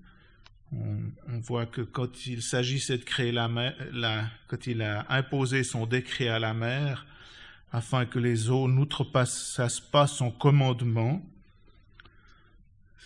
on, 0.73 1.39
voit 1.41 1.67
que 1.67 1.81
quand 1.81 2.27
il 2.27 2.43
s'agissait 2.43 2.99
de 2.99 3.05
créer 3.05 3.33
la 3.33 3.49
mer, 3.49 3.75
quand 4.47 4.67
il 4.67 4.83
a 4.83 5.07
imposé 5.09 5.65
son 5.65 5.87
décret 5.87 6.29
à 6.29 6.39
la 6.39 6.55
mer, 6.55 7.07
afin 7.73 8.07
que 8.07 8.19
les 8.19 8.51
eaux 8.51 8.69
n'outrepassassent 8.69 9.81
pas 9.81 10.07
son 10.07 10.31
commandement. 10.31 11.25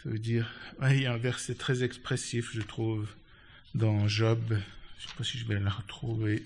Ça 0.03 0.11
veut 0.11 0.19
dire, 0.19 0.51
il 0.91 1.03
y 1.03 1.07
a 1.07 1.13
un 1.13 1.19
verset 1.19 1.55
très 1.55 1.83
expressif, 1.83 2.51
je 2.55 2.63
trouve, 2.63 3.09
dans 3.75 4.09
Job. 4.09 4.41
Je 4.49 4.55
ne 4.55 5.09
sais 5.09 5.17
pas 5.17 5.25
si 5.25 5.39
je 5.39 5.47
vais 5.47 5.61
la 5.61 5.71
retrouver. 5.71 6.45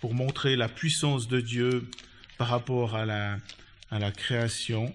Pour 0.00 0.14
montrer 0.14 0.56
la 0.56 0.68
puissance 0.68 1.28
de 1.28 1.40
Dieu 1.40 1.88
par 2.38 2.48
rapport 2.48 2.96
à 2.96 3.06
la, 3.06 4.12
création. 4.12 4.94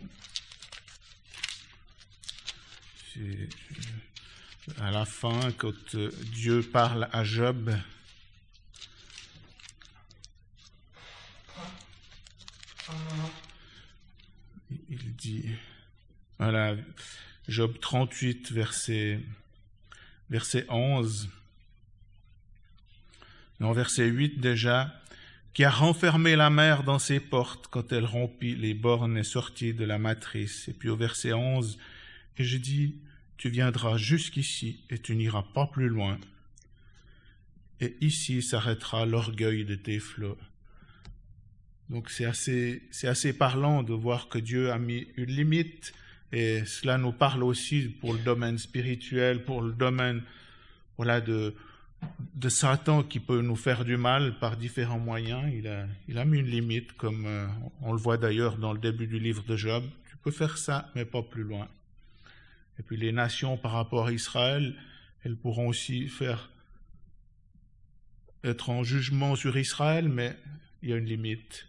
À 4.79 4.91
la 4.91 5.05
fin, 5.05 5.51
quand 5.57 5.95
Dieu 6.33 6.61
parle 6.61 7.09
à 7.11 7.23
Job, 7.23 7.75
il 14.89 15.15
dit, 15.15 15.49
voilà, 16.39 16.75
Job 17.47 17.79
38, 17.79 18.51
verset, 18.51 19.19
verset 20.29 20.65
11, 20.69 21.29
en 23.63 23.73
verset 23.73 24.07
8 24.07 24.39
déjà, 24.39 25.01
qui 25.53 25.63
a 25.63 25.69
renfermé 25.69 26.35
la 26.35 26.49
mer 26.49 26.83
dans 26.83 26.99
ses 26.99 27.19
portes 27.19 27.67
quand 27.67 27.91
elle 27.91 28.05
rompit 28.05 28.55
les 28.55 28.73
bornes 28.73 29.17
et 29.17 29.23
sortit 29.23 29.73
de 29.73 29.83
la 29.83 29.97
matrice. 29.97 30.67
Et 30.67 30.73
puis 30.73 30.89
au 30.89 30.95
verset 30.95 31.33
11, 31.33 31.77
et 32.37 32.43
je 32.43 32.57
dis, 32.57 32.95
tu 33.37 33.49
viendras 33.49 33.97
jusqu'ici 33.97 34.79
et 34.89 34.97
tu 34.99 35.15
n'iras 35.15 35.43
pas 35.53 35.67
plus 35.67 35.89
loin. 35.89 36.17
Et 37.79 37.97
ici 38.01 38.41
s'arrêtera 38.41 39.05
l'orgueil 39.05 39.65
de 39.65 39.75
tes 39.75 39.99
flots. 39.99 40.37
Donc 41.89 42.09
c'est 42.09 42.25
assez, 42.25 42.83
c'est 42.91 43.07
assez 43.07 43.33
parlant 43.33 43.83
de 43.83 43.93
voir 43.93 44.29
que 44.29 44.39
Dieu 44.39 44.71
a 44.71 44.79
mis 44.79 45.07
une 45.17 45.31
limite 45.31 45.93
et 46.31 46.63
cela 46.65 46.97
nous 46.97 47.11
parle 47.11 47.43
aussi 47.43 47.89
pour 47.89 48.13
le 48.13 48.19
domaine 48.19 48.57
spirituel, 48.57 49.43
pour 49.43 49.61
le 49.61 49.73
domaine 49.73 50.23
voilà, 50.95 51.19
de, 51.19 51.53
de 52.35 52.49
Satan 52.49 53.03
qui 53.03 53.19
peut 53.19 53.41
nous 53.41 53.55
faire 53.55 53.85
du 53.85 53.97
mal 53.97 54.39
par 54.39 54.57
différents 54.57 54.99
moyens. 54.99 55.51
Il 55.53 56.17
a, 56.17 56.25
mis 56.25 56.39
une 56.39 56.47
limite, 56.47 56.93
comme 56.93 57.25
euh, 57.25 57.47
on 57.81 57.93
le 57.93 57.99
voit 57.99 58.17
d'ailleurs 58.17 58.57
dans 58.57 58.73
le 58.73 58.79
début 58.79 59.07
du 59.07 59.19
livre 59.19 59.43
de 59.43 59.55
Job. 59.55 59.83
Tu 60.09 60.17
peux 60.17 60.31
faire 60.31 60.57
ça, 60.57 60.89
mais 60.95 61.05
pas 61.05 61.21
plus 61.21 61.43
loin. 61.43 61.67
Et 62.79 62.83
puis 62.83 62.97
les 62.97 63.11
nations 63.11 63.57
par 63.57 63.73
rapport 63.73 64.07
à 64.07 64.11
Israël, 64.11 64.75
elles 65.23 65.35
pourront 65.35 65.67
aussi 65.67 66.07
faire 66.07 66.49
être 68.43 68.71
en 68.71 68.83
jugement 68.83 69.35
sur 69.35 69.55
Israël, 69.55 70.09
mais 70.09 70.35
il 70.81 70.89
y 70.89 70.93
a 70.93 70.97
une 70.97 71.05
limite 71.05 71.67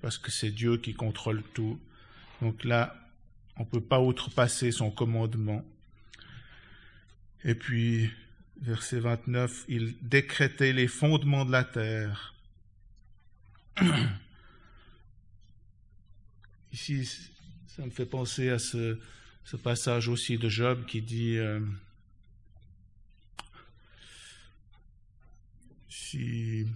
parce 0.00 0.18
que 0.18 0.30
c'est 0.30 0.50
Dieu 0.50 0.78
qui 0.78 0.94
contrôle 0.94 1.42
tout. 1.54 1.78
Donc 2.42 2.64
là, 2.64 2.96
on 3.56 3.64
ne 3.64 3.68
peut 3.68 3.80
pas 3.80 4.00
outrepasser 4.00 4.72
son 4.72 4.90
commandement. 4.90 5.64
Et 7.44 7.54
puis, 7.54 8.10
verset 8.60 9.00
29, 9.00 9.64
il 9.68 9.96
décrétait 10.02 10.72
les 10.72 10.88
fondements 10.88 11.44
de 11.44 11.52
la 11.52 11.64
terre. 11.64 12.34
Ici, 16.72 17.08
ça 17.66 17.84
me 17.84 17.90
fait 17.90 18.06
penser 18.06 18.50
à 18.50 18.58
ce, 18.58 18.98
passage 19.62 20.08
aussi 20.08 20.38
de 20.38 20.48
Job 20.48 20.86
qui 20.86 21.02
dit 21.02 21.36
euh, 21.36 21.58
si, 25.88 26.66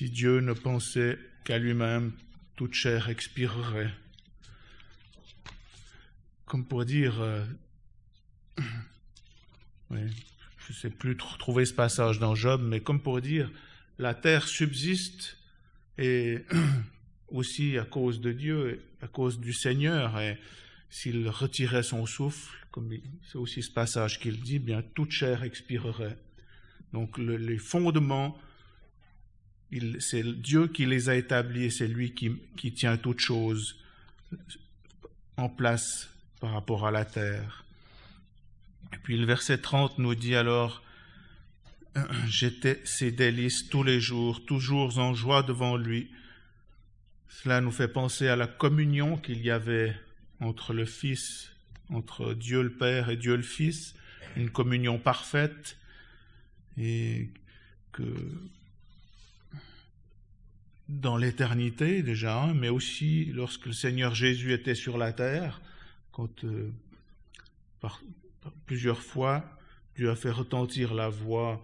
Dieu 0.00 0.40
ne 0.40 0.52
pensait 0.52 1.18
qu'à 1.44 1.58
lui-même 1.58 2.12
toute 2.56 2.74
chair 2.74 3.08
expirerait. 3.08 3.94
Comme 6.44 6.66
pour 6.66 6.84
dire, 6.84 7.20
euh, 7.20 7.46
je 10.66 10.72
ne 10.72 10.76
sais 10.76 10.90
plus 10.90 11.16
trouver 11.16 11.64
ce 11.64 11.74
passage 11.74 12.18
dans 12.18 12.34
Job, 12.34 12.62
mais 12.64 12.80
comme 12.80 13.00
pour 13.00 13.20
dire, 13.20 13.50
la 13.98 14.14
terre 14.14 14.48
subsiste 14.48 15.36
et 15.98 16.44
aussi 17.28 17.78
à 17.78 17.84
cause 17.84 18.20
de 18.20 18.32
Dieu, 18.32 18.82
à 19.00 19.08
cause 19.08 19.40
du 19.40 19.52
Seigneur, 19.52 20.18
et 20.20 20.38
s'il 20.90 21.28
retirait 21.28 21.82
son 21.82 22.06
souffle, 22.06 22.56
comme 22.70 22.90
c'est 23.30 23.38
aussi 23.38 23.62
ce 23.62 23.70
passage 23.70 24.20
qu'il 24.20 24.40
dit, 24.40 24.58
bien 24.58 24.82
toute 24.94 25.10
chair 25.10 25.42
expirerait. 25.42 26.16
Donc 26.92 27.18
les 27.18 27.58
fondements 27.58 28.38
c'est 30.00 30.22
Dieu 30.22 30.68
qui 30.68 30.86
les 30.86 31.08
a 31.08 31.16
établis 31.16 31.64
et 31.64 31.70
c'est 31.70 31.88
lui 31.88 32.12
qui, 32.12 32.32
qui 32.56 32.72
tient 32.72 32.96
toutes 32.96 33.20
choses 33.20 33.76
en 35.36 35.48
place 35.48 36.08
par 36.40 36.52
rapport 36.52 36.86
à 36.86 36.90
la 36.90 37.04
terre. 37.04 37.61
Et 38.92 38.96
puis 39.02 39.16
le 39.16 39.26
verset 39.26 39.58
30 39.58 39.98
nous 39.98 40.14
dit 40.14 40.34
alors, 40.34 40.82
j'étais 42.26 42.80
ses 42.84 43.10
délices 43.10 43.68
tous 43.68 43.82
les 43.82 44.00
jours, 44.00 44.44
toujours 44.44 44.98
en 44.98 45.14
joie 45.14 45.42
devant 45.42 45.76
lui. 45.76 46.10
Cela 47.28 47.60
nous 47.60 47.72
fait 47.72 47.88
penser 47.88 48.28
à 48.28 48.36
la 48.36 48.46
communion 48.46 49.16
qu'il 49.16 49.42
y 49.42 49.50
avait 49.50 49.96
entre 50.40 50.72
le 50.72 50.84
Fils, 50.84 51.50
entre 51.88 52.34
Dieu 52.34 52.62
le 52.62 52.72
Père 52.72 53.10
et 53.10 53.16
Dieu 53.16 53.36
le 53.36 53.42
Fils, 53.42 53.94
une 54.36 54.50
communion 54.50 54.98
parfaite, 54.98 55.76
et 56.78 57.28
que 57.92 58.02
dans 60.88 61.16
l'éternité 61.16 62.02
déjà, 62.02 62.42
hein, 62.42 62.54
mais 62.54 62.68
aussi 62.68 63.26
lorsque 63.26 63.66
le 63.66 63.72
Seigneur 63.72 64.14
Jésus 64.14 64.52
était 64.52 64.74
sur 64.74 64.98
la 64.98 65.12
terre, 65.12 65.60
quand 66.12 66.44
euh, 66.44 66.70
plusieurs 68.66 69.02
fois 69.02 69.44
Dieu 69.96 70.10
a 70.10 70.16
fait 70.16 70.30
retentir 70.30 70.94
la 70.94 71.08
voix 71.08 71.60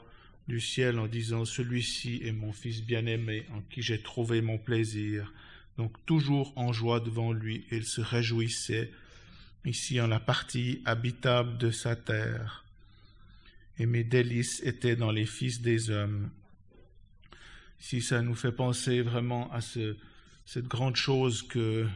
du 0.48 0.60
ciel 0.60 0.98
en 0.98 1.06
disant 1.06 1.44
Celui-ci 1.44 2.20
est 2.24 2.32
mon 2.32 2.52
Fils 2.52 2.82
bien-aimé 2.82 3.46
en 3.54 3.60
qui 3.62 3.82
j'ai 3.82 4.00
trouvé 4.00 4.40
mon 4.40 4.58
plaisir. 4.58 5.32
Donc 5.76 5.94
toujours 6.06 6.52
en 6.56 6.72
joie 6.72 7.00
devant 7.00 7.32
lui, 7.32 7.64
il 7.70 7.84
se 7.84 8.00
réjouissait 8.00 8.90
ici 9.64 10.00
en 10.00 10.06
la 10.06 10.20
partie 10.20 10.82
habitable 10.84 11.58
de 11.58 11.70
sa 11.70 11.96
terre. 11.96 12.64
Et 13.78 13.86
mes 13.86 14.04
délices 14.04 14.62
étaient 14.64 14.96
dans 14.96 15.12
les 15.12 15.26
fils 15.26 15.60
des 15.60 15.90
hommes 15.90 16.30
si 17.78 18.02
ça 18.02 18.22
nous 18.22 18.34
fait 18.34 18.52
penser 18.52 19.02
vraiment 19.02 19.52
à 19.52 19.60
ce, 19.60 19.96
cette 20.44 20.66
grande 20.66 20.96
chose 20.96 21.42
que, 21.42 21.86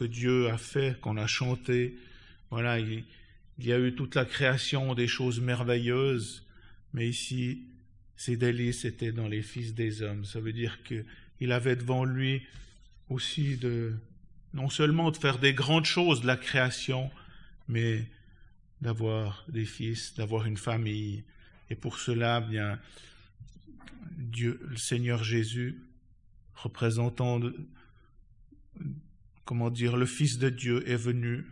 Dieu 0.00 0.48
a 0.48 0.58
fait, 0.58 1.00
qu'on 1.00 1.16
a 1.16 1.26
chanté. 1.26 1.98
Voilà, 2.50 2.78
il, 2.78 3.02
y 3.66 3.72
a 3.72 3.78
eu 3.78 3.94
toute 3.94 4.14
la 4.14 4.24
création 4.24 4.94
des 4.94 5.08
choses 5.08 5.40
merveilleuses, 5.40 6.46
mais 6.92 7.08
ici, 7.08 7.64
ses 8.16 8.36
délices 8.36 8.84
étaient 8.84 9.12
dans 9.12 9.28
les 9.28 9.42
fils 9.42 9.74
des 9.74 10.02
hommes. 10.02 10.24
Ça 10.24 10.40
veut 10.40 10.52
dire 10.52 10.78
qu'il 10.84 11.52
avait 11.52 11.76
devant 11.76 12.04
lui 12.04 12.42
aussi 13.08 13.56
de, 13.56 13.94
non 14.54 14.68
seulement 14.68 15.10
de 15.10 15.16
faire 15.16 15.38
des 15.38 15.54
grandes 15.54 15.84
choses 15.84 16.22
de 16.22 16.26
la 16.26 16.36
création, 16.36 17.10
mais 17.68 18.06
d'avoir 18.80 19.44
des 19.48 19.64
fils, 19.64 20.14
d'avoir 20.14 20.46
une 20.46 20.56
famille. 20.56 21.24
Et 21.70 21.74
pour 21.74 21.98
cela, 21.98 22.40
bien, 22.40 22.78
Dieu, 24.16 24.60
le 24.68 24.76
Seigneur 24.76 25.22
Jésus, 25.22 25.80
représentant, 26.54 27.40
comment 29.44 29.70
dire, 29.70 29.96
le 29.96 30.06
Fils 30.06 30.38
de 30.38 30.48
Dieu 30.48 30.88
est 30.88 30.96
venu 30.96 31.46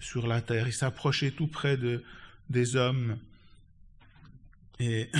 sur 0.00 0.26
la 0.26 0.40
terre. 0.40 0.66
Il 0.66 0.72
s'approchait 0.72 1.30
tout 1.30 1.46
près 1.46 1.76
de, 1.76 2.02
des 2.48 2.76
hommes. 2.76 3.18
Et, 4.78 5.10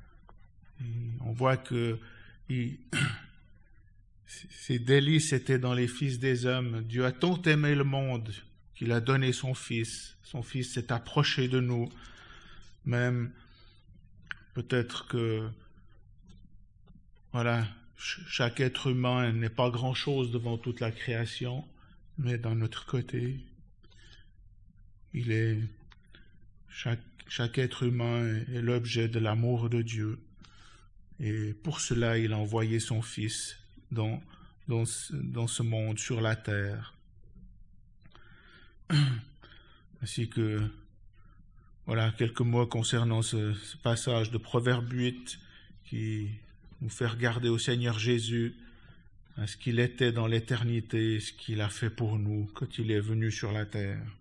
on 1.20 1.32
voit 1.32 1.56
que 1.56 1.98
ses 4.26 4.78
délices 4.78 5.32
étaient 5.32 5.58
dans 5.58 5.74
les 5.74 5.88
fils 5.88 6.18
des 6.18 6.46
hommes. 6.46 6.82
Dieu 6.82 7.04
a 7.04 7.12
tant 7.12 7.40
aimé 7.42 7.74
le 7.74 7.84
monde 7.84 8.32
qu'il 8.74 8.92
a 8.92 9.00
donné 9.00 9.32
son 9.32 9.54
Fils. 9.54 10.16
Son 10.22 10.42
Fils 10.42 10.72
s'est 10.74 10.92
approché 10.92 11.48
de 11.48 11.60
nous, 11.60 11.88
même 12.84 13.32
Peut-être 14.58 15.06
que, 15.06 15.48
voilà, 17.30 17.64
chaque 17.96 18.58
être 18.58 18.88
humain 18.88 19.32
n'est 19.32 19.48
pas 19.48 19.70
grand-chose 19.70 20.32
devant 20.32 20.58
toute 20.58 20.80
la 20.80 20.90
création, 20.90 21.64
mais 22.18 22.38
d'un 22.38 22.60
autre 22.60 22.84
côté, 22.84 23.38
il 25.14 25.32
est, 25.32 25.58
chaque, 26.68 27.00
chaque 27.28 27.58
être 27.58 27.82
humain 27.82 28.42
est 28.52 28.60
l'objet 28.62 29.08
de 29.08 29.18
l'amour 29.18 29.68
de 29.70 29.82
Dieu. 29.82 30.18
Et 31.20 31.52
pour 31.52 31.80
cela, 31.80 32.18
il 32.18 32.32
a 32.32 32.38
envoyé 32.38 32.78
son 32.80 33.02
Fils 33.02 33.58
dans, 33.90 34.20
ce 34.86 35.62
monde, 35.62 35.98
sur 35.98 36.20
la 36.20 36.36
terre. 36.36 36.94
Ainsi 40.02 40.28
que 40.28 40.62
voilà 41.86 42.12
quelques 42.16 42.42
mots 42.42 42.66
concernant 42.66 43.22
ce, 43.22 43.54
passage 43.82 44.30
de 44.30 44.38
Proverbe 44.38 44.92
8 44.92 45.38
qui 45.84 46.28
nous 46.80 46.90
fait 46.90 47.06
regarder 47.06 47.48
au 47.48 47.58
Seigneur 47.58 47.98
Jésus, 47.98 48.54
à 49.36 49.46
ce 49.46 49.56
qu'il 49.56 49.80
était 49.80 50.12
dans 50.12 50.26
l'éternité, 50.26 51.18
ce 51.18 51.32
qu'il 51.32 51.60
a 51.60 51.68
fait 51.68 51.90
pour 51.90 52.18
nous 52.18 52.48
quand 52.54 52.78
il 52.78 52.90
est 52.90 53.00
venu 53.00 53.32
sur 53.32 53.52
la 53.52 53.66
terre. 53.66 54.17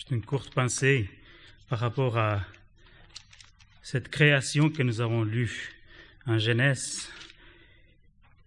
Juste 0.00 0.12
une 0.12 0.24
courte 0.24 0.54
pensée 0.54 1.10
par 1.68 1.78
rapport 1.78 2.16
à 2.16 2.42
cette 3.82 4.08
création 4.08 4.70
que 4.70 4.82
nous 4.82 5.02
avons 5.02 5.24
lue 5.24 5.74
en 6.24 6.38
Genèse. 6.38 7.10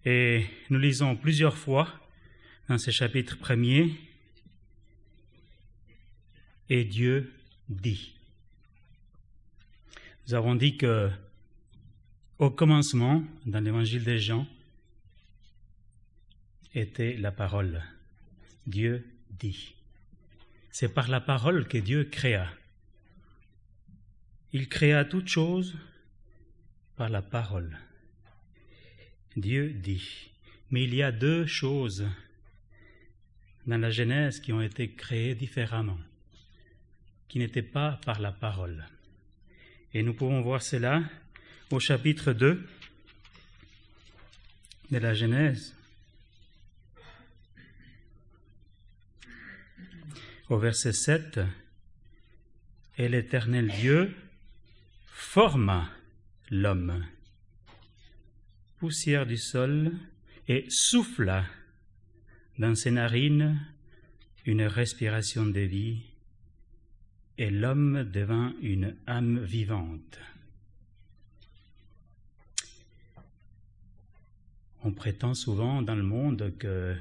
Et 0.04 0.46
nous 0.68 0.80
lisons 0.80 1.14
plusieurs 1.14 1.56
fois 1.56 1.88
dans 2.68 2.76
ce 2.76 2.90
chapitre 2.90 3.38
premier, 3.38 3.94
et 6.70 6.82
Dieu 6.82 7.32
dit. 7.68 8.16
Nous 10.26 10.34
avons 10.34 10.56
dit 10.56 10.76
que 10.76 11.08
au 12.40 12.50
commencement, 12.50 13.22
dans 13.46 13.60
l'évangile 13.60 14.02
des 14.02 14.18
Jean, 14.18 14.44
était 16.74 17.16
la 17.16 17.30
parole. 17.30 17.80
Dieu 18.66 19.06
dit. 19.30 19.76
C'est 20.76 20.92
par 20.92 21.06
la 21.06 21.20
parole 21.20 21.68
que 21.68 21.78
Dieu 21.78 22.02
créa. 22.02 22.52
Il 24.52 24.68
créa 24.68 25.04
toutes 25.04 25.28
choses 25.28 25.76
par 26.96 27.10
la 27.10 27.22
parole. 27.22 27.78
Dieu 29.36 29.70
dit. 29.70 30.32
Mais 30.72 30.82
il 30.82 30.92
y 30.92 31.00
a 31.04 31.12
deux 31.12 31.46
choses 31.46 32.04
dans 33.68 33.80
la 33.80 33.92
Genèse 33.92 34.40
qui 34.40 34.52
ont 34.52 34.60
été 34.60 34.90
créées 34.90 35.36
différemment, 35.36 36.00
qui 37.28 37.38
n'étaient 37.38 37.62
pas 37.62 38.00
par 38.04 38.18
la 38.18 38.32
parole. 38.32 38.84
Et 39.92 40.02
nous 40.02 40.12
pouvons 40.12 40.40
voir 40.40 40.60
cela 40.60 41.04
au 41.70 41.78
chapitre 41.78 42.32
2 42.32 42.66
de 44.90 44.98
la 44.98 45.14
Genèse, 45.14 45.72
au 50.48 50.58
verset 50.58 50.92
7, 50.92 51.40
Et 52.98 53.08
l'Éternel 53.08 53.68
Dieu 53.68 54.14
forma 55.06 55.90
l'homme, 56.50 57.04
poussière 58.78 59.26
du 59.26 59.36
sol, 59.36 59.92
et 60.46 60.66
souffla 60.68 61.44
dans 62.58 62.74
ses 62.74 62.90
narines 62.90 63.58
une 64.44 64.62
respiration 64.62 65.46
de 65.46 65.60
vie, 65.60 66.02
et 67.38 67.50
l'homme 67.50 68.04
devint 68.04 68.54
une 68.60 68.94
âme 69.06 69.42
vivante. 69.42 70.18
On 74.84 74.92
prétend 74.92 75.32
souvent 75.32 75.80
dans 75.80 75.94
le 75.94 76.02
monde 76.02 76.52
que, 76.58 76.94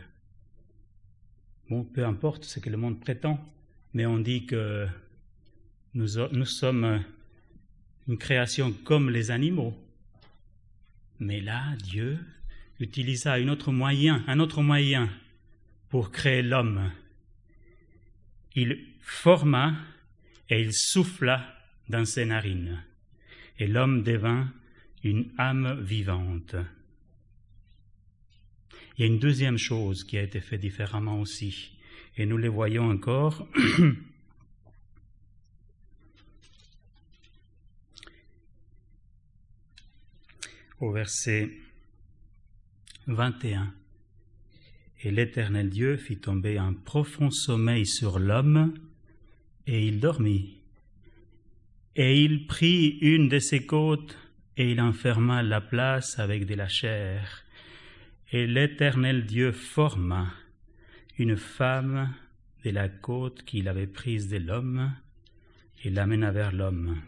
peu 1.82 2.06
importe 2.06 2.46
ce 2.46 2.60
que 2.60 2.70
le 2.70 2.78
monde 2.78 3.00
prétend, 3.00 3.44
mais 3.94 4.06
on 4.06 4.20
dit 4.20 4.46
que 4.46 4.88
nous 5.96 6.46
sommes 6.46 7.04
une 8.08 8.18
création 8.18 8.72
comme 8.72 9.10
les 9.10 9.32
animaux. 9.32 9.76
Mais 11.20 11.42
là, 11.42 11.76
Dieu 11.78 12.20
utilisa 12.80 13.34
un 13.34 13.48
autre 13.48 13.72
moyen, 13.72 14.24
un 14.28 14.40
autre 14.40 14.62
moyen 14.62 15.10
pour 15.90 16.12
créer 16.12 16.42
l'homme. 16.42 16.92
Il 18.56 18.78
forma 19.02 19.76
et 20.50 20.62
il 20.62 20.74
souffla 20.74 21.56
dans 21.90 22.06
ses 22.06 22.26
narines, 22.26 22.84
et 23.60 23.68
l'homme 23.68 24.04
devint 24.04 24.52
une 25.04 25.30
âme 25.38 25.82
vivante. 25.82 26.56
Il 28.98 29.02
y 29.02 29.04
a 29.04 29.08
une 29.08 29.20
deuxième 29.20 29.58
chose 29.58 30.04
qui 30.04 30.18
a 30.18 30.22
été 30.22 30.40
faite 30.40 30.62
différemment 30.62 31.20
aussi, 31.20 31.72
et 32.18 32.26
nous 32.26 32.38
le 32.38 32.50
voyons 32.50 32.90
encore. 32.90 33.48
au 40.84 40.92
verset 40.92 41.50
21. 43.08 43.74
Et 45.04 45.12
l'Éternel 45.12 45.70
Dieu 45.70 45.98
fit 45.98 46.18
tomber 46.18 46.58
un 46.58 46.74
profond 46.74 47.32
sommeil 47.32 47.86
sur 47.86 48.20
l'homme, 48.20 48.74
et 49.66 49.88
il 49.88 50.00
dormit. 50.00 50.58
Et 51.96 52.22
il 52.22 52.48
prit 52.48 52.98
une 53.02 53.30
de 53.30 53.40
ses 53.40 53.66
côtes, 53.66 54.18
et 54.58 54.72
il 54.72 54.82
enferma 54.82 55.42
la 55.42 55.62
place 55.62 56.20
avec 56.20 56.46
de 56.46 56.56
la 56.56 56.68
chair. 56.68 57.43
Et 58.36 58.48
l'Éternel 58.48 59.28
Dieu 59.28 59.52
forma 59.52 60.34
une 61.20 61.38
femme 61.38 62.12
de 62.66 62.72
la 62.72 62.90
côte 62.90 63.44
qu'il 63.44 63.68
avait 63.68 63.86
prise 63.86 64.28
de 64.28 64.38
l'homme 64.38 64.92
et 65.84 65.92
l'amena 65.92 66.32
vers 66.32 66.52
l'homme. 66.52 67.00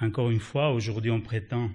Encore 0.00 0.30
une 0.30 0.38
fois, 0.38 0.70
aujourd'hui 0.70 1.10
on 1.10 1.20
prétend 1.20 1.72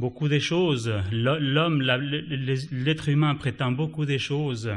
beaucoup 0.00 0.26
de 0.26 0.40
choses. 0.40 0.92
L'homme, 1.12 1.80
l'être 1.80 3.08
humain 3.08 3.36
prétend 3.36 3.70
beaucoup 3.70 4.04
de 4.04 4.18
choses 4.18 4.68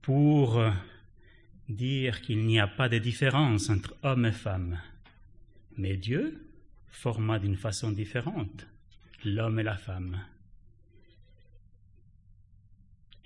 pour 0.00 0.62
dire 1.68 2.22
qu'il 2.22 2.46
n'y 2.46 2.60
a 2.60 2.66
pas 2.66 2.88
de 2.88 2.98
différence 2.98 3.70
entre 3.70 3.96
homme 4.02 4.26
et 4.26 4.32
femme. 4.32 4.80
Mais 5.76 5.96
Dieu 5.96 6.42
forma 6.88 7.38
d'une 7.38 7.56
façon 7.56 7.92
différente 7.92 8.66
l'homme 9.24 9.58
et 9.58 9.62
la 9.62 9.76
femme. 9.76 10.24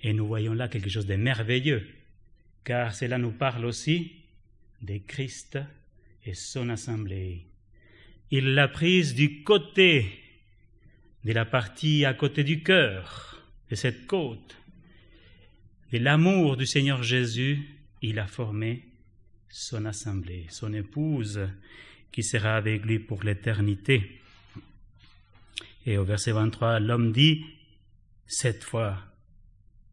Et 0.01 0.13
nous 0.13 0.25
voyons 0.25 0.53
là 0.53 0.67
quelque 0.67 0.89
chose 0.89 1.05
de 1.05 1.15
merveilleux, 1.15 1.87
car 2.63 2.95
cela 2.95 3.17
nous 3.17 3.31
parle 3.31 3.65
aussi 3.65 4.13
de 4.81 4.97
Christ 4.97 5.59
et 6.25 6.33
son 6.33 6.69
assemblée. 6.69 7.45
Il 8.31 8.55
l'a 8.55 8.67
prise 8.67 9.13
du 9.13 9.43
côté 9.43 10.07
de 11.23 11.33
la 11.33 11.45
partie 11.45 12.03
à 12.05 12.13
côté 12.13 12.43
du 12.43 12.63
cœur, 12.63 13.45
de 13.69 13.75
cette 13.75 14.07
côte, 14.07 14.57
de 15.91 15.99
l'amour 15.99 16.57
du 16.57 16.65
Seigneur 16.65 17.03
Jésus 17.03 17.80
il 18.01 18.19
a 18.19 18.27
formé 18.27 18.87
son 19.49 19.85
assemblée, 19.85 20.47
son 20.49 20.73
épouse, 20.73 21.39
qui 22.11 22.23
sera 22.23 22.55
avec 22.55 22.85
lui 22.85 22.99
pour 22.99 23.23
l'éternité. 23.23 24.19
Et 25.85 25.97
au 25.97 26.03
verset 26.03 26.31
23, 26.31 26.79
l'homme 26.79 27.11
dit, 27.11 27.45
cette 28.25 28.63
fois, 28.63 28.97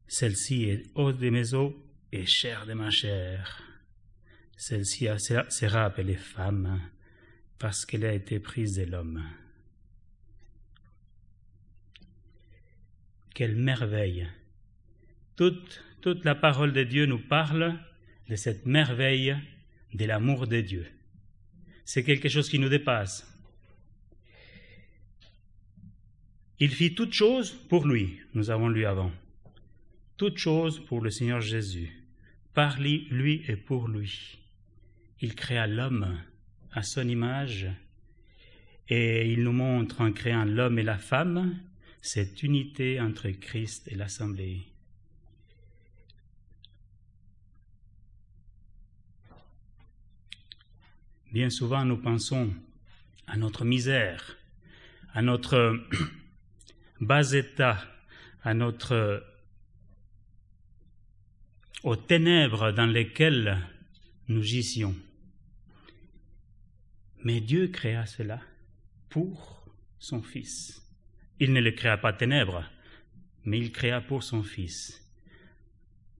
celle-ci 0.06 0.64
est 0.64 0.86
haute 0.94 1.18
de 1.18 1.30
mes 1.30 1.54
os 1.54 1.72
et 2.12 2.26
chair 2.26 2.66
de 2.66 2.72
ma 2.72 2.90
chair. 2.90 3.62
Celle-ci 4.56 5.06
sera 5.18 5.84
appelée 5.84 6.16
femme 6.16 6.80
parce 7.58 7.84
qu'elle 7.84 8.04
a 8.04 8.12
été 8.12 8.40
prise 8.40 8.76
de 8.76 8.84
l'homme. 8.84 9.22
Quelle 13.34 13.56
merveille. 13.56 14.28
Toute, 15.36 15.84
toute 16.00 16.24
la 16.24 16.34
parole 16.34 16.72
de 16.72 16.82
Dieu 16.82 17.06
nous 17.06 17.20
parle 17.20 17.78
de 18.28 18.36
cette 18.36 18.66
merveille 18.66 19.36
de 19.94 20.04
l'amour 20.04 20.46
de 20.46 20.60
Dieu. 20.60 20.86
C'est 21.84 22.04
quelque 22.04 22.28
chose 22.28 22.48
qui 22.48 22.58
nous 22.58 22.68
dépasse. 22.68 23.26
Il 26.60 26.70
fit 26.70 26.94
toute 26.94 27.12
chose 27.12 27.52
pour 27.68 27.86
lui, 27.86 28.20
nous 28.34 28.50
avons 28.50 28.68
lu 28.68 28.84
avant. 28.84 29.12
Toute 30.16 30.38
chose 30.38 30.84
pour 30.84 31.00
le 31.00 31.10
Seigneur 31.10 31.40
Jésus, 31.40 31.90
par 32.52 32.80
lui 32.80 33.44
et 33.46 33.56
pour 33.56 33.88
lui. 33.88 34.38
Il 35.20 35.34
créa 35.34 35.66
l'homme 35.66 36.18
à 36.72 36.82
son 36.82 37.08
image 37.08 37.68
et 38.88 39.32
il 39.32 39.42
nous 39.42 39.52
montre 39.52 40.00
en 40.00 40.12
créant 40.12 40.44
l'homme 40.44 40.78
et 40.78 40.82
la 40.82 40.98
femme 40.98 41.58
cette 42.02 42.42
unité 42.42 43.00
entre 43.00 43.28
Christ 43.30 43.88
et 43.88 43.94
l'Assemblée. 43.94 44.62
Bien 51.30 51.50
souvent, 51.50 51.84
nous 51.84 51.98
pensons 51.98 52.54
à 53.26 53.36
notre 53.36 53.66
misère, 53.66 54.38
à 55.12 55.20
notre 55.20 55.78
bas 57.00 57.32
état, 57.32 57.84
à 58.42 58.54
notre 58.54 59.22
aux 61.82 61.96
ténèbres 61.96 62.72
dans 62.72 62.86
lesquelles 62.86 63.58
nous 64.28 64.42
gissions. 64.42 64.96
Mais 67.24 67.40
Dieu 67.40 67.68
créa 67.68 68.06
cela 68.06 68.40
pour 69.10 69.70
son 69.98 70.22
Fils. 70.22 70.82
Il 71.40 71.52
ne 71.52 71.60
le 71.60 71.72
créa 71.72 71.98
pas 71.98 72.12
ténèbres, 72.12 72.64
mais 73.44 73.58
il 73.58 73.70
créa 73.70 74.00
pour 74.00 74.22
son 74.22 74.42
Fils. 74.42 75.04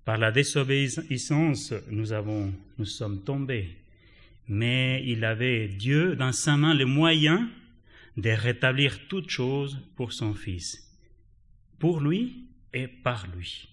Par 0.05 0.19
la 0.19 0.33
désobéissance, 0.33 1.73
nous, 1.91 2.13
avons, 2.13 2.53
nous 2.79 2.85
sommes 2.85 3.25
tombés, 3.25 3.77
mais 4.49 5.03
il 5.07 5.24
avait 5.24 5.68
Dieu 5.68 6.16
dans 6.16 6.32
sa 6.32 6.57
main 6.57 6.74
le 6.74 6.86
moyen 6.86 7.49
de 8.16 8.30
rétablir 8.30 9.07
toutes 9.09 9.30
choses 9.30 9.78
pour 9.94 10.12
son 10.12 10.34
Fils, 10.34 10.90
pour 11.78 12.01
lui 12.01 12.49
et 12.72 12.88
par 12.88 13.26
lui. 13.28 13.68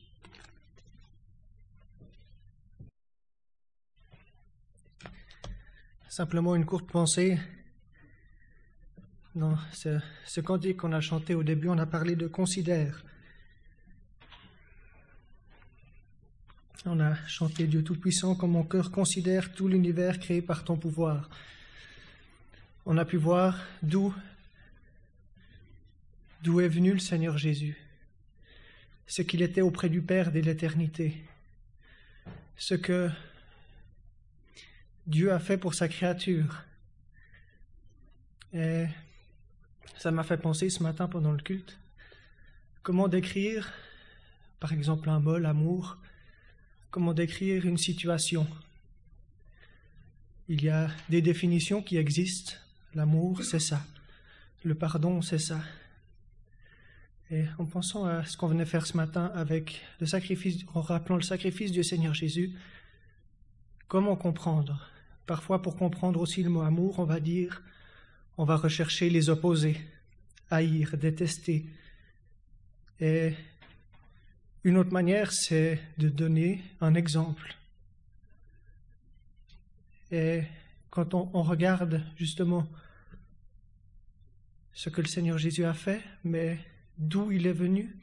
Simplement 6.10 6.56
une 6.56 6.66
courte 6.66 6.90
pensée. 6.90 7.38
Dans 9.34 9.58
ce, 9.74 10.00
ce 10.26 10.40
cantique 10.40 10.78
qu'on 10.78 10.94
a 10.94 11.02
chanté 11.02 11.36
au 11.36 11.44
début, 11.44 11.68
on 11.68 11.78
a 11.78 11.86
parlé 11.86 12.16
de 12.16 12.28
considère. 12.28 13.04
On 16.84 17.00
a 17.00 17.16
chanté 17.28 17.68
Dieu 17.68 17.84
Tout-Puissant, 17.84 18.36
comme 18.36 18.52
mon 18.52 18.64
cœur 18.64 18.92
considère 18.92 19.54
tout 19.54 19.68
l'univers 19.68 20.20
créé 20.20 20.42
par 20.42 20.64
ton 20.64 20.76
pouvoir. 20.76 21.30
On 22.86 22.98
a 22.98 23.06
pu 23.06 23.18
voir 23.18 23.60
d'où 23.82 24.14
d'où 26.44 26.60
est 26.60 26.68
venu 26.68 26.94
le 26.94 27.00
Seigneur 27.00 27.40
Jésus, 27.40 27.76
ce 29.08 29.24
qu'il 29.24 29.42
était 29.42 29.62
auprès 29.62 29.90
du 29.90 30.02
Père 30.02 30.32
dès 30.32 30.42
l'éternité, 30.42 31.24
ce 32.56 32.76
que 32.76 33.10
Dieu 35.08 35.32
a 35.32 35.40
fait 35.40 35.58
pour 35.58 35.74
sa 35.74 35.88
créature. 35.88 36.64
Et 38.54 38.86
ça 39.98 40.12
m'a 40.12 40.24
fait 40.24 40.38
penser 40.38 40.70
ce 40.70 40.84
matin 40.84 41.08
pendant 41.08 41.32
le 41.32 41.42
culte, 41.42 41.80
comment 42.84 43.08
décrire, 43.08 43.74
par 44.60 44.72
exemple, 44.72 45.10
un 45.10 45.20
mot, 45.20 45.40
l'amour, 45.40 45.98
comment 46.96 47.14
décrire 47.14 47.66
une 47.66 47.78
situation. 47.78 48.48
Il 50.48 50.64
y 50.64 50.70
a 50.70 50.90
des 51.10 51.22
définitions 51.22 51.82
qui 51.82 51.98
existent. 51.98 52.54
L'amour, 52.94 53.44
c'est 53.44 53.60
ça. 53.60 53.86
Le 54.64 54.76
pardon, 54.76 55.22
c'est 55.22 55.38
ça. 55.38 55.60
Et 57.30 57.44
en 57.58 57.66
pensant 57.66 58.06
à 58.06 58.24
ce 58.24 58.38
qu'on 58.38 58.48
venait 58.48 58.66
faire 58.66 58.88
ce 58.88 58.96
matin 58.96 59.30
avec 59.36 59.82
le 60.00 60.06
sacrifice, 60.06 60.64
en 60.74 60.80
rappelant 60.80 61.18
le 61.18 61.22
sacrifice 61.22 61.74
du 61.74 61.84
Seigneur 61.84 62.14
Jésus, 62.14 62.54
comment 63.90 64.16
comprendre? 64.16 64.90
Parfois, 65.26 65.62
pour 65.62 65.76
comprendre 65.76 66.22
aussi 66.22 66.44
le 66.44 66.50
mot 66.50 66.62
amour, 66.62 67.00
on 67.00 67.04
va 67.04 67.20
dire, 67.20 67.62
on 68.38 68.46
va 68.46 68.56
rechercher 68.56 69.10
les 69.10 69.30
opposés, 69.30 69.82
haïr, 70.50 70.96
détester. 70.96 71.66
Et 73.02 73.34
une 74.66 74.78
autre 74.78 74.92
manière, 74.92 75.32
c'est 75.32 75.80
de 76.00 76.10
donner 76.10 76.64
un 76.82 76.96
exemple. 76.96 77.56
Et 80.12 80.42
quand 80.90 81.14
on, 81.14 81.44
regarde 81.44 82.02
justement 82.18 82.68
ce 84.74 84.90
que 84.90 85.02
le 85.02 85.08
Seigneur 85.08 85.38
Jésus 85.38 85.66
a 85.66 85.76
fait, 85.76 86.02
mais 86.24 86.58
d'où 86.98 87.32
il 87.32 87.46
est 87.46 87.54
venu, 87.54 87.96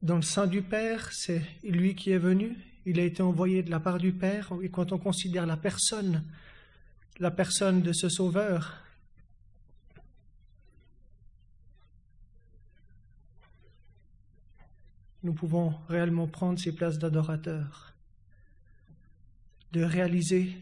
dans 0.00 0.16
le 0.16 0.22
sein 0.22 0.46
du 0.46 0.62
Père, 0.62 1.12
c'est 1.12 1.42
lui 1.64 1.96
qui 1.96 2.12
est 2.12 2.18
venu, 2.18 2.56
il 2.86 3.00
a 3.00 3.04
été 3.04 3.20
envoyé 3.20 3.64
de 3.64 3.70
la 3.70 3.80
part 3.80 3.98
du 3.98 4.12
Père, 4.12 4.52
et 4.62 4.68
quand 4.68 4.92
on 4.92 4.98
considère 4.98 5.44
la 5.44 5.56
personne, 5.56 6.22
la 7.18 7.32
personne 7.32 7.82
de 7.82 7.92
ce 7.92 8.08
Sauveur, 8.08 8.80
nous 15.22 15.32
pouvons 15.32 15.74
réellement 15.88 16.26
prendre 16.26 16.58
ces 16.58 16.72
places 16.72 16.98
d'adorateurs, 16.98 17.94
de 19.72 19.82
réaliser, 19.82 20.56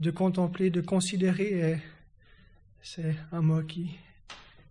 de 0.00 0.10
contempler, 0.10 0.70
de 0.70 0.80
considérer, 0.80 1.80
c'est 2.82 3.16
un 3.32 3.40
mot 3.40 3.62
qui, 3.62 3.90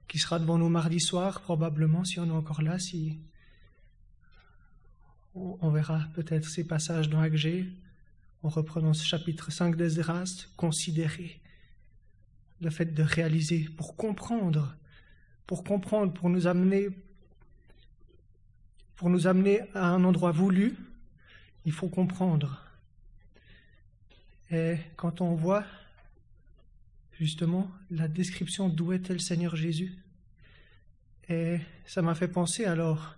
qui 0.07 0.19
sera 0.19 0.39
devant 0.39 0.57
nous 0.57 0.69
mardi 0.69 0.99
soir, 0.99 1.41
probablement, 1.41 2.03
si 2.03 2.19
on 2.19 2.27
est 2.27 2.31
encore 2.31 2.61
là, 2.61 2.77
si 2.77 3.19
on 5.35 5.71
verra 5.71 6.01
peut-être 6.13 6.47
ces 6.47 6.67
passages 6.67 7.09
dans 7.09 7.19
Agé, 7.19 7.67
en 8.43 8.49
reprenant 8.49 8.93
ce 8.93 9.05
chapitre 9.05 9.51
5 9.51 9.75
d'Esdras, 9.75 10.47
considérer 10.57 11.41
le 12.61 12.69
fait 12.69 12.93
de 12.93 13.01
réaliser, 13.01 13.69
pour 13.77 13.95
comprendre, 13.95 14.75
pour 15.47 15.63
comprendre, 15.63 16.13
pour 16.13 16.29
nous 16.29 16.45
amener, 16.45 16.89
pour 18.95 19.09
nous 19.09 19.27
amener 19.27 19.61
à 19.73 19.87
un 19.87 20.03
endroit 20.03 20.31
voulu, 20.31 20.75
il 21.65 21.71
faut 21.71 21.89
comprendre. 21.89 22.63
Et 24.51 24.77
quand 24.95 25.21
on 25.21 25.35
voit 25.35 25.65
justement 27.11 27.71
la 27.89 28.07
description 28.07 28.69
d'où 28.69 28.93
était 28.93 29.13
le 29.13 29.19
Seigneur 29.19 29.55
Jésus, 29.55 29.93
et 31.29 31.59
ça 31.85 32.01
m'a 32.01 32.15
fait 32.15 32.27
penser 32.27 32.65
alors 32.65 33.15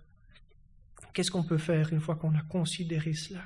Qu'est-ce 1.16 1.30
qu'on 1.30 1.44
peut 1.44 1.56
faire 1.56 1.94
une 1.94 2.00
fois 2.02 2.16
qu'on 2.16 2.34
a 2.34 2.42
considéré 2.42 3.14
cela? 3.14 3.42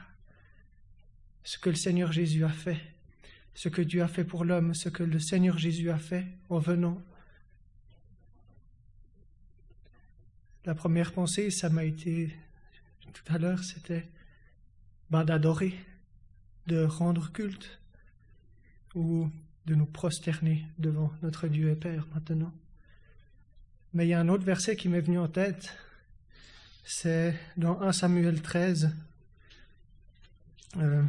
Ce 1.45 1.57
que 1.57 1.71
le 1.71 1.77
Seigneur 1.77 2.11
Jésus 2.11 2.45
a 2.45 2.49
fait, 2.49 2.81
ce 3.55 3.69
que 3.69 3.81
Dieu 3.81 4.03
a 4.03 4.09
fait 4.09 4.25
pour 4.25 4.45
l'homme, 4.45 4.75
ce 4.75 4.89
que 4.89 5.05
le 5.05 5.21
Seigneur 5.21 5.57
Jésus 5.57 5.89
a 5.89 5.97
fait 5.97 6.27
en 6.49 6.59
venant. 6.59 7.01
La 10.65 10.75
première 10.75 11.13
pensée, 11.13 11.51
ça 11.51 11.71
m'a 11.71 11.85
été 11.85 12.37
tout 13.13 13.33
à 13.33 13.39
l'heure, 13.39 13.65
c'était 13.65 14.09
ben, 15.11 15.25
d'adorer, 15.25 15.75
de 16.67 16.85
rendre 16.85 17.33
culte 17.33 17.81
ou 18.95 19.31
de 19.67 19.75
nous 19.75 19.87
prosterner 19.87 20.67
devant 20.79 21.13
notre 21.23 21.49
Dieu 21.49 21.71
et 21.71 21.77
Père 21.77 22.07
maintenant. 22.15 22.53
Mais 23.95 24.07
il 24.07 24.11
y 24.11 24.15
a 24.15 24.21
un 24.21 24.29
autre 24.29 24.45
verset 24.45 24.77
qui 24.77 24.89
m'est 24.89 25.01
venu 25.01 25.19
en 25.19 25.29
tête 25.29 25.75
c'est 26.91 27.35
dans 27.57 27.81
1 27.81 27.93
Samuel 27.93 28.43
13. 28.43 28.91
Euh, 30.77 31.03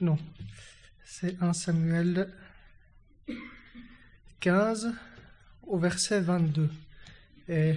non, 0.00 0.18
c'est 1.04 1.40
1 1.40 1.52
Samuel 1.52 2.32
15 4.40 4.92
au 5.68 5.78
verset 5.78 6.20
22. 6.20 6.70
Et 7.48 7.74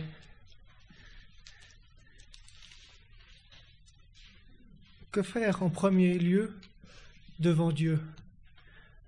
que 5.12 5.22
faire 5.22 5.62
en 5.62 5.70
premier 5.70 6.18
lieu 6.18 6.58
devant 7.40 7.72
Dieu 7.72 8.00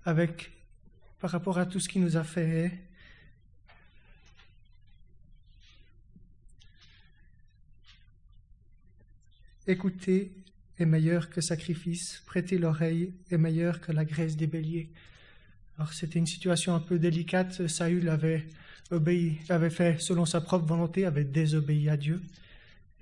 avec 0.04 0.52
par 1.18 1.30
rapport 1.30 1.58
à 1.58 1.64
tout 1.64 1.80
ce 1.80 1.88
qui 1.88 1.98
nous 1.98 2.16
a 2.16 2.24
fait? 2.24 2.78
Écouter 9.66 10.30
est 10.78 10.84
meilleur 10.84 11.30
que 11.30 11.40
sacrifice, 11.40 12.22
prêter 12.26 12.58
l'oreille 12.58 13.14
est 13.30 13.38
meilleur 13.38 13.80
que 13.80 13.92
la 13.92 14.04
graisse 14.04 14.36
des 14.36 14.46
béliers. 14.46 14.90
Alors 15.78 15.94
c'était 15.94 16.18
une 16.18 16.26
situation 16.26 16.74
un 16.74 16.80
peu 16.80 16.98
délicate. 16.98 17.66
Saül 17.66 18.10
avait 18.10 18.44
obéi, 18.90 19.38
avait 19.48 19.70
fait 19.70 20.00
selon 20.00 20.26
sa 20.26 20.40
propre 20.40 20.66
volonté, 20.66 21.04
avait 21.04 21.24
désobéi 21.24 21.88
à 21.88 21.96
Dieu. 21.96 22.22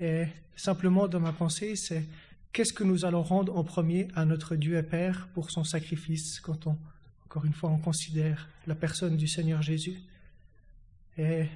Et 0.00 0.26
simplement 0.56 1.08
dans 1.08 1.20
ma 1.20 1.32
pensée, 1.32 1.76
c'est 1.76 2.04
qu'est-ce 2.52 2.72
que 2.72 2.84
nous 2.84 3.04
allons 3.04 3.22
rendre 3.22 3.56
en 3.56 3.64
premier 3.64 4.08
à 4.14 4.24
notre 4.24 4.56
Dieu 4.56 4.76
et 4.76 4.82
Père 4.82 5.28
pour 5.34 5.50
son 5.50 5.64
sacrifice 5.64 6.40
quand 6.40 6.66
on, 6.66 6.78
encore 7.24 7.44
une 7.44 7.52
fois, 7.52 7.70
on 7.70 7.78
considère 7.78 8.48
la 8.66 8.74
personne 8.74 9.16
du 9.16 9.28
Seigneur 9.28 9.62
Jésus? 9.62 10.00
Et 11.18 11.46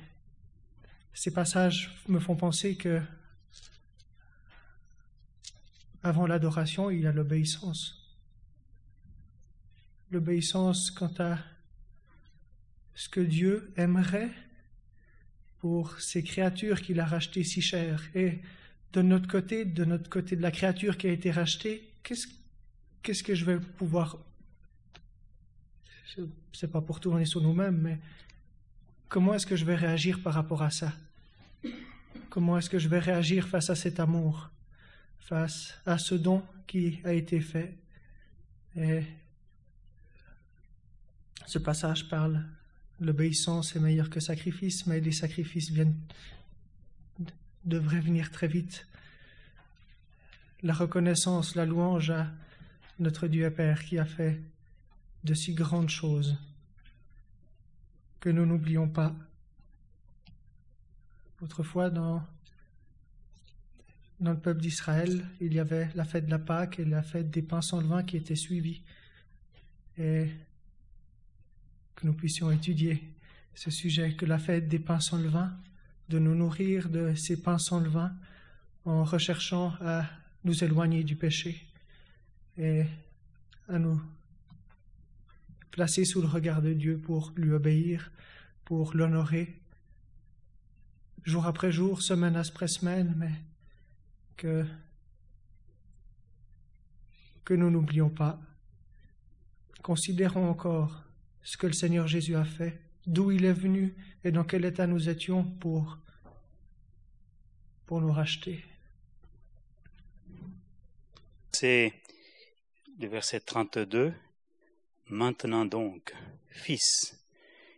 ces 1.13 1.33
passages 1.33 1.97
me 2.09 2.19
font 2.19 2.37
penser 2.37 2.77
que 2.77 3.01
avant 6.03 6.27
l'adoration, 6.27 6.91
il 6.91 7.01
y 7.01 7.07
a 7.07 7.13
l'obéissance. 7.13 8.17
L'obéissance 10.11 10.91
quant 10.93 11.13
à 11.19 11.39
ce 12.97 13.09
que 13.09 13.21
Dieu 13.21 13.73
aimerait 13.77 14.31
pour 15.59 16.01
ces 16.01 16.25
créatures 16.25 16.81
qu'il 16.81 16.99
a 16.99 17.05
rachetées 17.05 17.45
si 17.45 17.61
chères. 17.61 18.03
Et 18.15 18.41
de 18.93 19.03
notre 19.03 19.29
côté, 19.29 19.65
de 19.65 19.85
notre 19.85 20.09
côté 20.11 20.35
de 20.35 20.43
la 20.43 20.51
créature 20.51 20.97
qui 20.97 21.07
a 21.07 21.13
été 21.13 21.31
rachetée, 21.31 21.89
qu'est-ce, 22.03 22.27
qu'est-ce 23.03 23.23
que 23.23 23.35
je 23.35 23.45
vais 23.45 23.61
pouvoir... 23.61 24.19
C'est 26.53 26.73
pas 26.73 26.81
pour 26.81 26.99
tourner 26.99 27.27
sur 27.27 27.43
nous-mêmes, 27.43 27.77
mais 27.77 27.99
comment 29.09 29.35
est-ce 29.35 29.47
que 29.47 29.57
je 29.57 29.67
vais 29.67 29.75
réagir 29.75 30.23
par 30.23 30.33
rapport 30.33 30.63
à 30.63 30.71
ça? 30.71 30.93
Comment 32.31 32.57
est-ce 32.57 32.71
que 32.71 32.79
je 32.79 32.89
vais 32.89 32.99
réagir 32.99 33.47
face 33.47 33.69
à 33.69 33.75
cet 33.75 34.01
amour 34.01 34.51
face 35.19 35.75
à 35.85 35.99
ce 35.99 36.15
don 36.15 36.43
qui 36.67 37.01
a 37.05 37.13
été 37.13 37.41
fait? 37.41 37.77
Et 38.75 39.03
ce 41.45 41.59
passage 41.59 42.09
parle 42.09 42.43
l'obéissance 43.01 43.77
est 43.77 43.81
meilleure 43.81 44.11
que 44.11 44.21
sacrifice, 44.21 44.87
mais 44.87 45.01
les 45.01 45.13
sacrifices 45.13 45.73
devraient 47.65 48.01
venir 48.01 48.31
très 48.31 48.49
vite. 48.49 48.87
La 50.63 50.73
reconnaissance, 50.73 51.55
la 51.55 51.67
louange 51.67 52.11
à 52.11 52.31
notre 52.99 53.29
Dieu 53.29 53.45
et 53.45 53.51
Père 53.51 53.85
qui 53.85 53.99
a 53.99 54.07
fait 54.07 54.41
de 55.25 55.35
si 55.35 55.55
grandes 55.55 55.91
choses 55.91 56.39
que 58.21 58.31
nous 58.31 58.47
n'oublions 58.47 58.89
pas. 58.89 59.15
Autrefois, 61.43 61.91
dans, 61.91 62.23
dans 64.21 64.33
le 64.33 64.39
peuple 64.39 64.63
d'Israël, 64.63 65.27
il 65.41 65.53
y 65.53 65.61
avait 65.61 65.91
la 65.95 66.05
fête 66.05 66.27
de 66.27 66.31
la 66.31 66.39
Pâque 66.39 66.79
et 66.79 66.85
la 66.85 67.03
fête 67.03 67.31
des 67.31 67.43
pains 67.43 67.61
sans 67.61 67.81
levain 67.81 68.03
qui 68.03 68.17
étaient 68.17 68.37
suivies. 68.37 68.81
Et 69.99 70.31
que 71.97 72.07
nous 72.07 72.13
puissions 72.13 72.51
étudier 72.51 73.03
ce 73.55 73.71
sujet, 73.71 74.15
que 74.15 74.27
la 74.27 74.39
fête 74.39 74.69
des 74.69 74.79
pains 74.79 75.01
sans 75.01 75.19
levain, 75.19 75.57
de 76.09 76.19
nous 76.19 76.35
nourrir 76.35 76.89
de 76.89 77.15
ces 77.15 77.41
pains 77.41 77.59
sans 77.59 77.81
levain 77.81 78.13
en 78.85 79.03
recherchant 79.03 79.75
à 79.81 80.05
nous 80.45 80.63
éloigner 80.63 81.03
du 81.03 81.17
péché 81.17 81.67
et 82.59 82.85
à 83.69 83.79
nous 83.79 84.01
placer 85.71 86.05
sous 86.05 86.21
le 86.21 86.29
regard 86.29 86.63
de 86.63 86.73
Dieu 86.73 86.99
pour 86.99 87.33
lui 87.37 87.51
obéir, 87.51 88.13
pour 88.65 88.95
l'honorer, 88.95 89.61
jour 91.25 91.47
après 91.47 91.73
jour, 91.73 92.03
semaine 92.03 92.37
après 92.37 92.69
semaine, 92.69 93.15
mais 93.17 93.33
que, 94.37 94.65
que 97.45 97.55
nous 97.55 97.71
n'oublions 97.71 98.11
pas. 98.11 98.39
Considérons 99.83 100.49
encore 100.49 101.06
ce 101.47 101.57
que 101.57 101.69
le 101.69 101.73
Seigneur 101.73 102.09
Jésus 102.09 102.35
a 102.35 102.45
fait, 102.45 102.77
d'où 103.07 103.31
il 103.31 103.45
est 103.45 103.53
venu 103.53 103.95
et 104.25 104.33
dans 104.33 104.43
quel 104.43 104.65
état 104.65 104.89
nous 104.89 105.09
étions 105.09 105.45
pour, 105.45 105.97
pour 107.87 108.01
nous 108.01 108.11
racheter. 108.11 108.65
C'est 111.53 111.95
le 112.99 113.07
verset 113.07 113.39
32. 113.39 114.13
Maintenant 115.09 115.65
donc, 115.65 116.13
fils, 116.51 117.17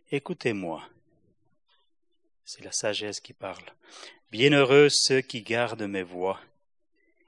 écoutez-moi. 0.09 0.83
C'est 2.45 2.63
la 2.63 2.71
sagesse 2.71 3.19
qui 3.19 3.33
parle. 3.33 3.65
Bienheureux 4.31 4.89
ceux 4.89 5.21
qui 5.21 5.43
gardent 5.43 5.83
mes 5.83 6.01
voix. 6.01 6.41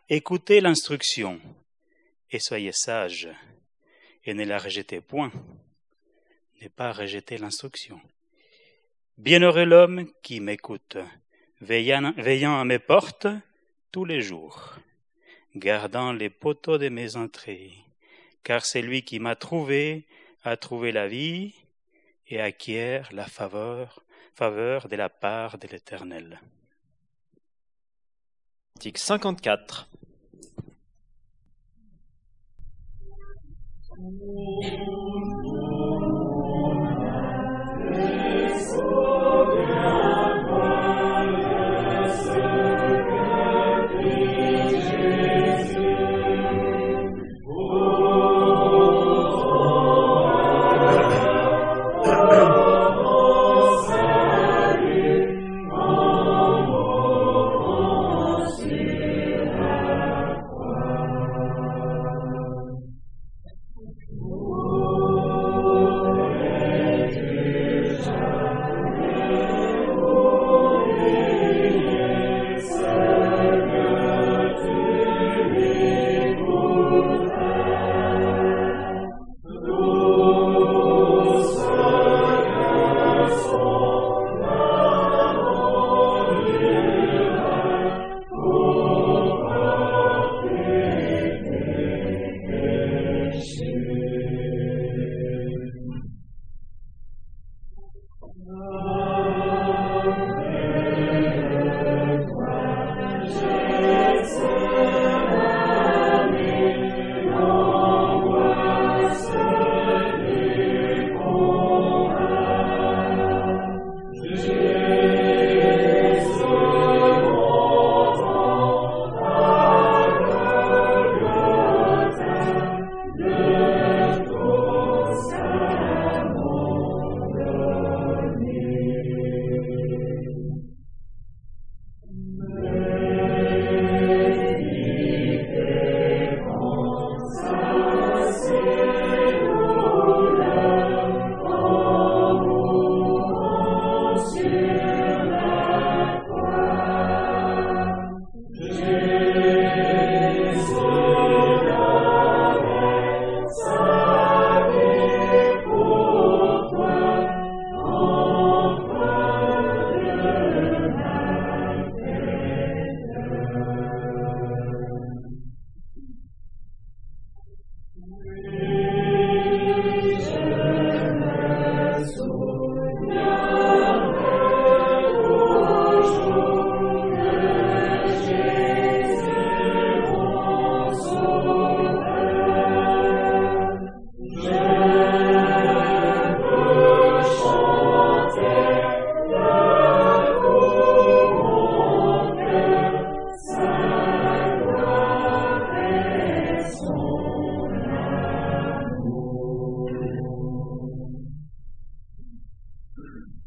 Écoutez 0.09 0.59
l'instruction 0.59 1.39
et 2.31 2.39
soyez 2.39 2.71
sages 2.71 3.29
et 4.25 4.33
ne 4.33 4.43
la 4.43 4.57
rejetez 4.57 5.01
point 5.01 5.31
pas 6.69 6.91
rejeter 6.91 7.37
l'instruction. 7.37 7.99
Bienheureux 9.17 9.65
l'homme 9.65 10.07
qui 10.23 10.39
m'écoute, 10.39 10.97
veillant, 11.59 12.13
veillant 12.17 12.59
à 12.59 12.65
mes 12.65 12.79
portes 12.79 13.27
tous 13.91 14.05
les 14.05 14.21
jours, 14.21 14.75
gardant 15.55 16.13
les 16.13 16.29
poteaux 16.29 16.77
de 16.77 16.89
mes 16.89 17.15
entrées, 17.15 17.73
car 18.43 18.65
c'est 18.65 18.81
lui 18.81 19.03
qui 19.03 19.19
m'a 19.19 19.35
trouvé 19.35 20.05
a 20.43 20.57
trouvé 20.57 20.91
la 20.91 21.07
vie 21.07 21.53
et 22.27 22.41
acquiert 22.41 23.09
la 23.13 23.25
faveur, 23.25 24.03
faveur 24.33 24.87
de 24.87 24.95
la 24.95 25.09
part 25.09 25.57
de 25.57 25.67
l'Éternel. 25.67 26.41
54. 28.95 29.87